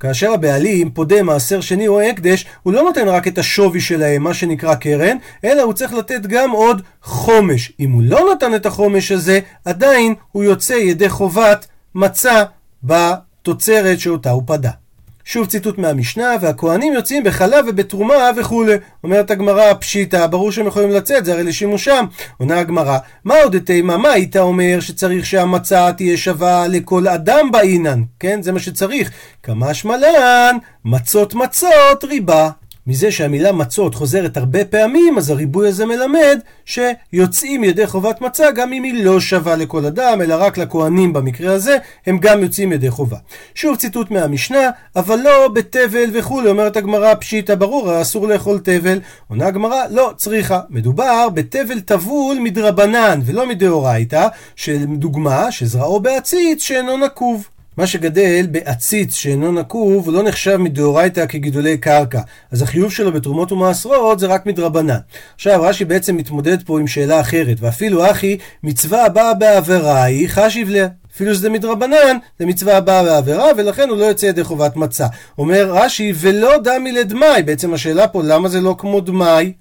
כאשר 0.01 0.33
הבעלים 0.33 0.91
פודה 0.91 1.23
מעשר 1.23 1.61
שני 1.61 1.89
או 1.89 2.01
הקדש, 2.01 2.47
הוא 2.63 2.73
לא 2.73 2.83
נותן 2.83 3.09
רק 3.09 3.29
את 3.29 3.39
השווי 3.39 3.81
שלהם, 3.81 4.23
מה 4.23 4.35
שנקרא 4.35 4.75
קרן, 4.75 5.17
אלא 5.45 5.63
הוא 5.63 5.73
צריך 5.73 5.95
לתת 5.95 6.21
גם 6.27 6.51
עוד 6.51 6.83
חומש. 7.03 7.73
אם 7.81 7.93
הוא 7.93 8.03
לא 8.05 8.33
נתן 8.35 8.55
את 8.55 8.67
החומש 8.67 9.13
הזה, 9.13 9.41
עדיין 9.65 10.15
הוא 10.33 10.45
יוצא 10.45 10.73
ידי 10.73 11.09
חובת 11.09 11.67
מצה 11.95 12.45
בתוצרת 12.85 14.01
שאותה 14.01 14.31
הוא 14.31 14.43
פדה. 14.47 14.71
שוב 15.29 15.47
ציטוט 15.47 15.79
מהמשנה, 15.79 16.35
והכהנים 16.41 16.93
יוצאים 16.93 17.25
בחלב 17.25 17.65
ובתרומה 17.69 18.15
וכולי. 18.37 18.75
אומרת 19.05 19.31
הגמרא, 19.31 19.75
פשיטא, 19.75 20.27
ברור 20.27 20.53
שהם 20.53 20.67
יכולים 20.67 20.91
לצאת, 20.91 21.25
זה 21.25 21.33
הרי 21.33 21.43
לשימושם. 21.43 22.05
עונה 22.39 22.59
הגמרא, 22.59 22.99
מה 23.25 23.35
עוד 23.43 23.59
תימה, 23.59 23.97
מה 23.97 24.11
היית 24.11 24.37
אומר 24.37 24.81
שצריך 24.81 25.27
שהמצה 25.27 25.93
תהיה 25.93 26.17
שווה 26.17 26.69
לכל 26.69 27.09
אדם 27.09 27.51
באינן? 27.53 28.03
כן, 28.21 28.43
זה 28.43 28.53
מה 28.53 28.59
שצריך. 28.59 29.11
כמה 29.43 29.75
שמלן, 29.75 30.57
מצות 30.85 31.35
מצות 31.35 32.05
ריבה. 32.05 32.51
מזה 32.87 33.13
שהמילה 33.13 33.53
מצות 33.53 33.95
חוזרת 33.95 34.37
הרבה 34.37 34.65
פעמים, 34.65 35.19
אז 35.19 35.31
הריבוי 35.31 35.69
הזה 35.69 35.87
מלמד 35.87 36.39
שיוצאים 36.65 37.65
ידי 37.65 37.87
חובת 37.87 38.21
מצה 38.21 38.51
גם 38.51 38.73
אם 38.73 38.83
היא 38.83 39.05
לא 39.05 39.21
שווה 39.21 39.57
לכל 39.57 39.87
אדם, 39.87 40.21
אלא 40.21 40.35
רק 40.39 40.59
לכהנים 40.59 41.13
במקרה 41.13 41.53
הזה, 41.53 41.77
הם 42.07 42.19
גם 42.19 42.43
יוצאים 42.43 42.73
ידי 42.73 42.91
חובה. 42.91 43.17
שוב 43.55 43.77
ציטוט 43.77 44.11
מהמשנה, 44.11 44.71
אבל 44.97 45.17
לא 45.17 45.49
בתבל 45.49 46.11
וכולי, 46.13 46.49
אומרת 46.49 46.77
הגמרא 46.77 47.15
פשיטא 47.15 47.55
ברור, 47.55 48.03
אסור 48.03 48.29
לאכול 48.29 48.59
תבל. 48.59 49.01
עונה 49.29 49.47
הגמרא, 49.47 49.83
לא, 49.91 50.13
צריכה. 50.17 50.61
מדובר 50.71 51.29
בתבל 51.29 51.81
טבול 51.81 52.39
מדרבנן 52.41 53.21
ולא 53.25 53.49
מדאורייתא, 53.49 54.27
של 54.57 54.85
דוגמה 54.87 55.53
שזרעו 55.53 56.01
בעציץ 56.01 56.63
שאינו 56.63 56.97
נקוב. 56.97 57.49
מה 57.77 57.87
שגדל 57.87 58.47
בעציץ 58.51 59.15
שאינו 59.15 59.53
נקוב, 59.53 60.11
לא 60.11 60.23
נחשב 60.23 60.57
מדאורייתא 60.57 61.27
כגידולי 61.27 61.79
קרקע. 61.79 62.21
אז 62.53 62.63
החיוב 62.63 62.93
שלו 62.93 63.13
בתרומות 63.13 63.53
ומעשרות 63.53 64.19
זה 64.19 64.27
רק 64.27 64.47
מדרבנן. 64.47 64.99
עכשיו, 65.35 65.63
רש"י 65.63 65.85
בעצם 65.85 66.17
מתמודד 66.17 66.63
פה 66.63 66.81
עם 66.81 66.87
שאלה 66.87 67.21
אחרת, 67.21 67.57
ואפילו 67.61 68.11
אחי, 68.11 68.37
מצווה 68.63 69.07
הבאה 69.07 69.35
בעבירה 69.35 70.03
היא 70.03 70.29
חשיב 70.29 70.71
לה. 70.71 70.87
אפילו 71.15 71.35
שזה 71.35 71.51
מדרבנן, 71.51 72.17
זה 72.39 72.47
מצווה 72.47 72.77
הבאה 72.77 73.03
בעבירה, 73.03 73.47
ולכן 73.57 73.89
הוא 73.89 73.99
לא 73.99 74.05
יוצא 74.05 74.27
ידי 74.27 74.45
חובת 74.45 74.77
מצה. 74.77 75.07
אומר 75.39 75.71
רש"י, 75.71 76.13
ולא 76.17 76.53
דמי 76.65 76.93
לדמאי. 76.93 77.43
בעצם 77.43 77.75
השאלה 77.75 78.09
פה, 78.09 78.23
למה 78.25 78.49
זה 78.49 78.61
לא 78.61 78.75
כמו 78.79 79.01
דמאי? 79.01 79.53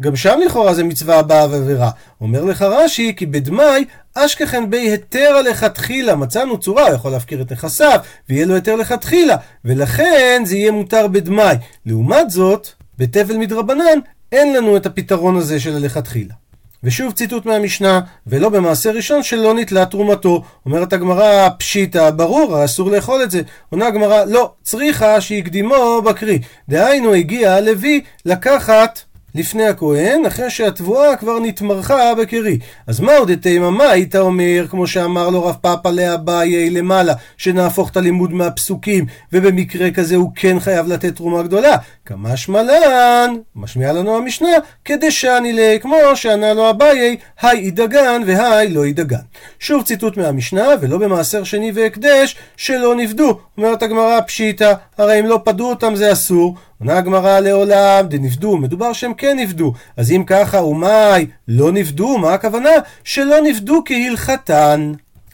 גם 0.00 0.16
שם 0.16 0.38
לכאורה 0.46 0.74
זה 0.74 0.84
מצווה 0.84 1.18
הבאה 1.18 1.46
ועבירה. 1.50 1.90
אומר 2.20 2.44
לך 2.44 2.62
רש"י, 2.62 3.14
כי 3.16 3.26
בדמאי 3.26 3.84
אשכחן 4.14 4.70
בי 4.70 4.76
היתר 4.76 5.42
לכתחילה, 5.42 6.16
מצאנו 6.16 6.58
צורה, 6.58 6.86
הוא 6.86 6.94
יכול 6.94 7.10
להפקיר 7.10 7.42
את 7.42 7.52
נכסיו, 7.52 8.00
ויהיה 8.28 8.46
לו 8.46 8.54
היתר 8.54 8.76
לכתחילה, 8.76 9.36
ולכן 9.64 10.42
זה 10.46 10.56
יהיה 10.56 10.72
מותר 10.72 11.06
בדמאי. 11.06 11.56
לעומת 11.86 12.30
זאת, 12.30 12.68
בתבל 12.98 13.36
מדרבנן, 13.36 13.98
אין 14.32 14.56
לנו 14.56 14.76
את 14.76 14.86
הפתרון 14.86 15.36
הזה 15.36 15.60
של 15.60 15.76
הלכתחילה. 15.76 16.34
ושוב 16.84 17.12
ציטוט 17.12 17.46
מהמשנה, 17.46 18.00
ולא 18.26 18.48
במעשה 18.48 18.90
ראשון 18.90 19.22
שלא 19.22 19.54
נתלה 19.54 19.86
תרומתו. 19.86 20.42
אומרת 20.66 20.92
הגמרא, 20.92 21.48
פשיטא, 21.58 22.10
ברור, 22.10 22.64
אסור 22.64 22.90
לאכול 22.90 23.22
את 23.22 23.30
זה. 23.30 23.42
עונה 23.70 23.86
הגמרא, 23.86 24.24
לא, 24.24 24.52
צריכה 24.62 25.20
שהקדימו 25.20 26.02
בקרי. 26.02 26.38
דהיינו, 26.68 27.14
הגיע 27.14 27.54
הלוי 27.54 28.00
לקחת 28.24 29.00
לפני 29.34 29.66
הכהן, 29.66 30.26
אחרי 30.26 30.50
שהתבואה 30.50 31.16
כבר 31.16 31.38
נתמרחה 31.38 32.14
בקרי. 32.14 32.58
אז 32.86 33.00
מה 33.00 33.16
עוד 33.16 33.34
תימה? 33.34 33.70
מה 33.70 33.84
היית 33.84 34.16
אומר, 34.16 34.66
כמו 34.70 34.86
שאמר 34.86 35.30
לו 35.30 35.44
רב 35.44 35.56
פאפא 35.60 35.88
לאביי 35.88 36.70
למעלה, 36.70 37.14
שנהפוך 37.36 37.90
את 37.90 37.96
הלימוד 37.96 38.32
מהפסוקים, 38.32 39.06
ובמקרה 39.32 39.90
כזה 39.90 40.16
הוא 40.16 40.30
כן 40.34 40.60
חייב 40.60 40.88
לתת 40.88 41.16
תרומה 41.16 41.42
גדולה? 41.42 41.76
כמה 42.06 42.36
שמלן, 42.36 43.34
משמיע 43.56 43.92
לנו 43.92 44.16
המשנה, 44.16 44.48
כדשני 44.84 45.52
לי, 45.52 45.78
כמו 45.82 45.96
שענה 46.14 46.54
לו 46.54 46.70
אביי, 46.70 47.16
היי 47.42 47.60
ידגן 47.66 48.22
והי 48.26 48.68
לא 48.68 48.86
ידגן. 48.86 49.16
שוב 49.58 49.82
ציטוט 49.82 50.16
מהמשנה, 50.16 50.68
ולא 50.80 50.98
במעשר 50.98 51.44
שני 51.44 51.72
והקדש, 51.74 52.36
שלא 52.56 52.94
נפדו. 52.94 53.38
אומרת 53.56 53.82
הגמרא 53.82 54.20
פשיטא, 54.20 54.72
הרי 54.98 55.20
אם 55.20 55.26
לא 55.26 55.40
פדו 55.44 55.70
אותם 55.70 55.96
זה 55.96 56.12
אסור. 56.12 56.54
עונה 56.80 56.98
הגמרא 56.98 57.40
לעולם, 57.40 58.06
דנפדו, 58.08 58.56
מדובר 58.56 58.92
שהם 58.92 59.14
כן 59.14 59.36
נפדו. 59.40 59.72
אז 59.96 60.10
אם 60.10 60.24
ככה, 60.26 60.62
ומאי 60.62 61.26
לא 61.48 61.72
נפדו, 61.72 62.18
מה 62.18 62.34
הכוונה? 62.34 62.70
שלא 63.04 63.36
נפדו 63.44 63.82
כהלכתן. 63.84 64.92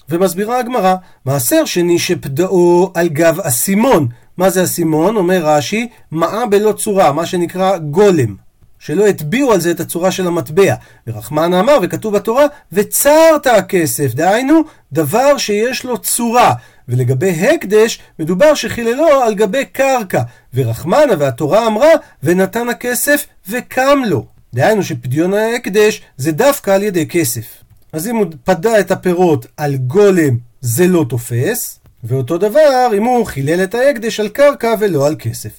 ומסבירה 0.08 0.58
הגמרא, 0.58 0.94
מעשר 1.24 1.64
שני 1.64 1.98
שפדאו 1.98 2.90
על 2.94 3.08
גב 3.08 3.40
אסימון. 3.40 4.08
מה 4.36 4.50
זה 4.50 4.64
אסימון? 4.64 5.16
אומר 5.16 5.40
רש"י, 5.44 5.88
מעה 6.12 6.46
בלא 6.46 6.72
צורה, 6.72 7.12
מה 7.12 7.26
שנקרא 7.26 7.78
גולם. 7.78 8.36
שלא 8.78 9.06
הטביעו 9.06 9.52
על 9.52 9.60
זה 9.60 9.70
את 9.70 9.80
הצורה 9.80 10.10
של 10.10 10.26
המטבע. 10.26 10.74
ורחמן 11.06 11.54
אמר, 11.54 11.78
וכתוב 11.82 12.14
בתורה, 12.14 12.44
וצרת 12.72 13.46
הכסף, 13.46 14.14
דהיינו, 14.14 14.60
דבר 14.92 15.38
שיש 15.38 15.84
לו 15.84 15.98
צורה. 15.98 16.52
ולגבי 16.88 17.30
הקדש, 17.30 17.98
מדובר 18.18 18.54
שחיללו 18.54 19.22
על 19.22 19.34
גבי 19.34 19.64
קרקע. 19.64 20.22
ורחמנה 20.54 21.12
והתורה 21.18 21.66
אמרה, 21.66 21.90
ונתן 22.22 22.68
הכסף 22.68 23.26
וקם 23.48 23.98
לו. 24.06 24.26
דהיינו 24.54 24.82
שפדיון 24.82 25.34
ההקדש 25.34 26.02
זה 26.16 26.32
דווקא 26.32 26.70
על 26.70 26.82
ידי 26.82 27.06
כסף. 27.06 27.44
אז 27.92 28.08
אם 28.08 28.16
הוא 28.16 28.26
פדה 28.44 28.80
את 28.80 28.90
הפירות 28.90 29.46
על 29.56 29.76
גולם, 29.76 30.36
זה 30.60 30.86
לא 30.86 31.04
תופס. 31.08 31.80
ואותו 32.04 32.38
דבר 32.38 32.90
אם 32.96 33.04
הוא 33.04 33.26
חילל 33.26 33.64
את 33.64 33.74
ההקדש 33.74 34.20
על 34.20 34.28
קרקע 34.28 34.74
ולא 34.80 35.06
על 35.06 35.16
כסף. 35.18 35.50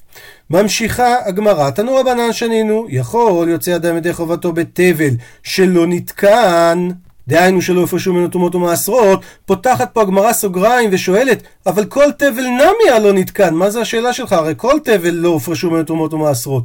ממשיכה 0.50 1.16
הגמרא, 1.26 1.70
תנו 1.70 1.96
רבנן 1.96 2.34
שנינו, 2.34 2.86
יכול 2.90 3.50
יוצא 3.50 3.76
אדם 3.76 3.98
ידי 3.98 4.14
חובתו 4.14 4.54
בתבל 4.54 5.14
שלא 5.44 5.88
נתקן. 5.88 6.88
דהיינו 7.28 7.62
שלא 7.62 7.82
יפרשו 7.82 8.14
ממנו 8.14 8.28
תרומות 8.28 8.56
ומעשרות, 8.56 9.22
פותחת 9.46 9.94
פה 9.94 10.02
הגמרא 10.02 10.34
סוגריים 10.34 10.90
ושואלת, 10.94 11.44
אבל 11.66 11.86
כל 11.86 12.12
תבל 12.18 12.48
נמי 12.48 12.90
הלא 12.94 13.14
נתקן, 13.14 13.54
מה 13.54 13.70
זה 13.70 13.82
השאלה 13.82 14.14
שלך? 14.14 14.34
הרי 14.34 14.54
כל 14.58 14.80
תבל 14.84 15.14
לא 15.14 15.30
הופרשו 15.30 15.72
ממנו 15.72 15.84
תרומות 15.84 16.14
ומעשרות. 16.14 16.64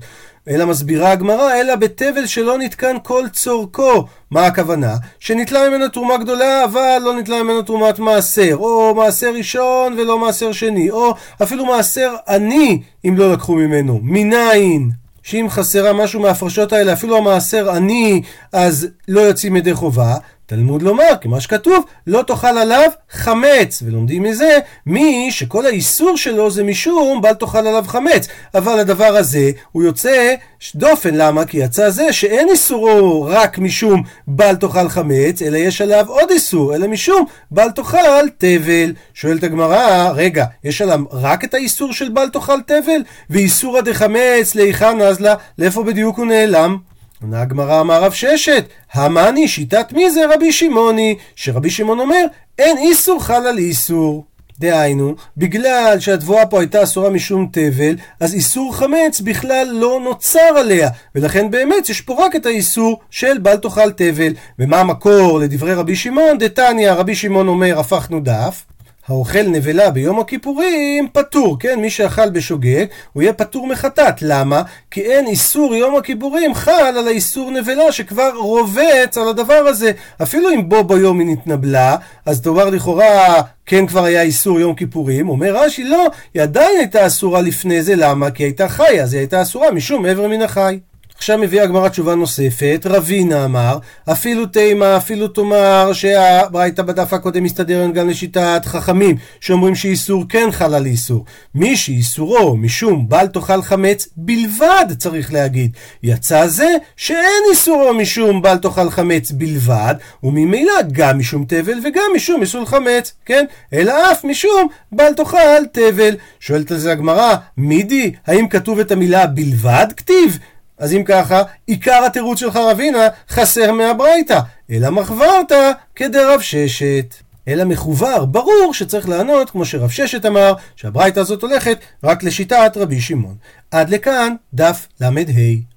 אלא 0.48 0.66
מסבירה 0.66 1.10
הגמרא, 1.10 1.54
אלא 1.54 1.76
בתבל 1.76 2.26
שלא 2.26 2.58
נתקן 2.58 2.96
כל 3.02 3.24
צורכו. 3.32 4.04
מה 4.30 4.46
הכוונה? 4.46 4.96
שניטלה 5.18 5.68
ממנו 5.68 5.88
תרומה 5.88 6.16
גדולה, 6.16 6.64
אבל 6.64 6.98
לא 7.04 7.14
ניטלה 7.14 7.42
ממנו 7.42 7.62
תרומת 7.62 7.98
מעשר, 7.98 8.56
או 8.56 8.94
מעשר 8.94 9.32
ראשון 9.34 9.98
ולא 9.98 10.18
מעשר 10.18 10.52
שני, 10.52 10.90
או 10.90 11.14
אפילו 11.42 11.66
מעשר 11.66 12.14
עני, 12.28 12.82
אם 13.04 13.14
לא 13.18 13.32
לקחו 13.32 13.54
ממנו. 13.54 14.00
מניין? 14.02 14.90
שאם 15.22 15.46
חסרה 15.50 15.92
משהו 15.92 16.20
מההפרשות 16.20 16.72
האלה, 16.72 16.92
אפילו 16.92 17.16
המעשר 17.16 17.70
עני, 17.70 18.22
אז 18.52 18.88
לא 19.08 19.20
יוצאים 19.20 19.56
ידי 19.56 19.74
חובה. 19.74 20.14
תלמוד 20.46 20.82
לומר, 20.82 21.10
כמה 21.20 21.40
שכתוב, 21.40 21.84
לא 22.06 22.22
תאכל 22.22 22.46
עליו 22.46 22.90
חמץ. 23.10 23.82
ולומדים 23.86 24.22
מזה, 24.22 24.58
מי 24.86 25.28
שכל 25.30 25.66
האיסור 25.66 26.16
שלו 26.16 26.50
זה 26.50 26.64
משום 26.64 27.20
בל 27.22 27.34
תאכל 27.34 27.58
עליו 27.58 27.84
חמץ. 27.86 28.28
אבל 28.54 28.78
הדבר 28.78 29.16
הזה, 29.16 29.50
הוא 29.72 29.82
יוצא 29.82 30.34
דופן. 30.74 31.14
למה? 31.14 31.44
כי 31.44 31.58
יצא 31.58 31.90
זה 31.90 32.12
שאין 32.12 32.48
איסורו 32.48 33.26
רק 33.30 33.58
משום 33.58 34.02
בל 34.28 34.56
תאכל 34.56 34.88
חמץ, 34.88 35.42
אלא 35.42 35.56
יש 35.56 35.80
עליו 35.80 36.04
עוד 36.08 36.30
איסור, 36.30 36.74
אלא 36.74 36.88
משום 36.88 37.24
בל 37.50 37.70
תאכל 37.70 38.28
תבל. 38.38 38.92
שואלת 39.14 39.44
הגמרא, 39.44 40.10
רגע, 40.14 40.44
יש 40.64 40.82
עליו 40.82 41.00
רק 41.12 41.44
את 41.44 41.54
האיסור 41.54 41.92
של 41.92 42.08
בל 42.08 42.28
תאכל 42.28 42.60
תבל? 42.66 43.02
ואיסורא 43.30 43.80
דחמץ 43.80 44.54
להיכן 44.54 45.02
נזלה? 45.02 45.34
לאיפה 45.58 45.82
בדיוק 45.82 46.18
הוא 46.18 46.26
נעלם? 46.26 46.91
עונה 47.22 47.42
הגמרא 47.42 47.80
אמר 47.80 48.02
רב 48.02 48.12
ששת, 48.12 48.64
המאני 48.92 49.48
שיטת 49.48 49.92
מי 49.92 50.10
זה 50.10 50.34
רבי 50.34 50.52
שמעוני, 50.52 51.16
שרבי 51.36 51.70
שמעון 51.70 52.00
אומר, 52.00 52.24
אין 52.58 52.78
איסור 52.78 53.24
חל 53.24 53.46
על 53.46 53.58
איסור. 53.58 54.24
דהיינו, 54.58 55.14
בגלל 55.36 55.96
שהתבואה 56.00 56.46
פה 56.46 56.60
הייתה 56.60 56.82
אסורה 56.82 57.10
משום 57.10 57.48
תבל, 57.52 57.94
אז 58.20 58.34
איסור 58.34 58.76
חמץ 58.76 59.20
בכלל 59.20 59.68
לא 59.72 60.00
נוצר 60.04 60.40
עליה, 60.58 60.88
ולכן 61.14 61.50
באמת 61.50 61.88
יש 61.88 62.00
פה 62.00 62.26
רק 62.26 62.36
את 62.36 62.46
האיסור 62.46 63.00
של 63.10 63.38
בל 63.38 63.56
תאכל 63.56 63.90
תבל. 63.90 64.32
ומה 64.58 64.80
המקור 64.80 65.38
לדברי 65.38 65.74
רבי 65.74 65.96
שמעון? 65.96 66.38
דתניא, 66.38 66.92
רבי 66.92 67.14
שמעון 67.14 67.48
אומר, 67.48 67.78
הפכנו 67.78 68.20
דף. 68.20 68.64
האוכל 69.08 69.42
נבלה 69.42 69.90
ביום 69.90 70.20
הכיפורים 70.20 71.08
פטור, 71.12 71.56
כן? 71.60 71.80
מי 71.80 71.90
שאכל 71.90 72.30
בשוגג 72.30 72.84
הוא 73.12 73.22
יהיה 73.22 73.32
פטור 73.32 73.66
מחטאת. 73.66 74.22
למה? 74.22 74.62
כי 74.90 75.00
אין 75.00 75.26
איסור 75.26 75.74
יום 75.74 75.96
הכיפורים 75.96 76.54
חל 76.54 76.94
על 76.98 77.08
האיסור 77.08 77.50
נבלה 77.50 77.92
שכבר 77.92 78.30
רובץ 78.36 79.18
על 79.18 79.28
הדבר 79.28 79.54
הזה. 79.54 79.92
אפילו 80.22 80.50
אם 80.50 80.68
בו 80.68 80.84
ביום 80.84 81.18
היא 81.18 81.26
נתנבלה, 81.26 81.96
אז 82.26 82.40
תאמר 82.40 82.70
לכאורה 82.70 83.42
כן 83.66 83.86
כבר 83.86 84.04
היה 84.04 84.22
איסור 84.22 84.60
יום 84.60 84.74
כיפורים. 84.74 85.28
אומר 85.28 85.56
רש"י 85.56 85.84
לא, 85.84 86.06
היא 86.34 86.42
עדיין 86.42 86.78
הייתה 86.78 87.06
אסורה 87.06 87.40
לפני 87.40 87.82
זה. 87.82 87.96
למה? 87.96 88.30
כי 88.30 88.42
הייתה 88.42 88.68
חיה, 88.68 89.02
אז 89.02 89.12
היא 89.12 89.20
הייתה 89.20 89.42
אסורה 89.42 89.70
משום 89.70 90.02
מעבר 90.02 90.28
מן 90.28 90.42
החי. 90.42 90.78
עכשיו 91.22 91.38
מביאה 91.38 91.64
הגמרא 91.64 91.88
תשובה 91.88 92.14
נוספת, 92.14 92.86
רבינה 92.90 93.44
אמר, 93.44 93.78
אפילו 94.12 94.46
תימה, 94.46 94.96
אפילו 94.96 95.28
תאמר 95.28 95.92
שהברייתא 95.92 96.82
בדף 96.82 97.12
הקודם 97.12 97.42
מסתדרת 97.44 97.94
גם 97.94 98.08
לשיטת 98.08 98.62
חכמים, 98.64 99.16
שאומרים 99.40 99.74
שאיסור 99.74 100.24
כן 100.28 100.48
חל 100.50 100.74
על 100.74 100.86
איסור. 100.86 101.24
מי 101.54 101.76
שאיסורו 101.76 102.56
משום 102.56 103.08
בל 103.08 103.26
תאכל 103.26 103.62
חמץ 103.62 104.08
בלבד, 104.16 104.84
צריך 104.98 105.32
להגיד. 105.32 105.76
יצא 106.02 106.46
זה 106.46 106.76
שאין 106.96 107.42
איסורו 107.50 107.94
משום 107.94 108.42
בל 108.42 108.56
תאכל 108.56 108.90
חמץ 108.90 109.30
בלבד, 109.30 109.94
וממילא 110.22 110.72
גם 110.92 111.18
משום 111.18 111.44
תבל 111.48 111.78
וגם 111.84 112.10
משום 112.16 112.40
איסור 112.40 112.64
חמץ, 112.66 113.12
כן? 113.26 113.44
אלא 113.72 114.12
אף 114.12 114.24
משום 114.24 114.68
בל 114.92 115.12
תאכל 115.16 115.66
תבל. 115.72 116.14
שואלת 116.40 116.70
על 116.70 116.78
זה 116.78 116.92
הגמרא, 116.92 117.34
מידי, 117.56 118.12
האם 118.26 118.48
כתוב 118.48 118.78
את 118.78 118.92
המילה 118.92 119.26
בלבד 119.26 119.86
כתיב? 119.96 120.38
אז 120.82 120.94
אם 120.94 121.04
ככה, 121.04 121.42
עיקר 121.66 122.04
התירוץ 122.06 122.38
שלך 122.38 122.56
רבינה 122.56 123.08
חסר 123.28 123.72
מהברייתא, 123.72 124.38
אלא 124.70 124.90
מחברת 124.90 125.52
כדרב 125.96 126.40
ששת. 126.40 127.14
אלא 127.48 127.64
מחובר, 127.64 128.24
ברור 128.24 128.74
שצריך 128.74 129.08
לענות, 129.08 129.50
כמו 129.50 129.64
שרב 129.64 129.90
ששת 129.90 130.26
אמר, 130.26 130.54
שהברייתא 130.76 131.20
הזאת 131.20 131.42
הולכת 131.42 131.78
רק 132.04 132.22
לשיטת 132.22 132.72
רבי 132.76 133.00
שמעון. 133.00 133.34
עד 133.70 133.90
לכאן, 133.90 134.34
דף 134.54 134.86
ל"ה. 135.00 135.62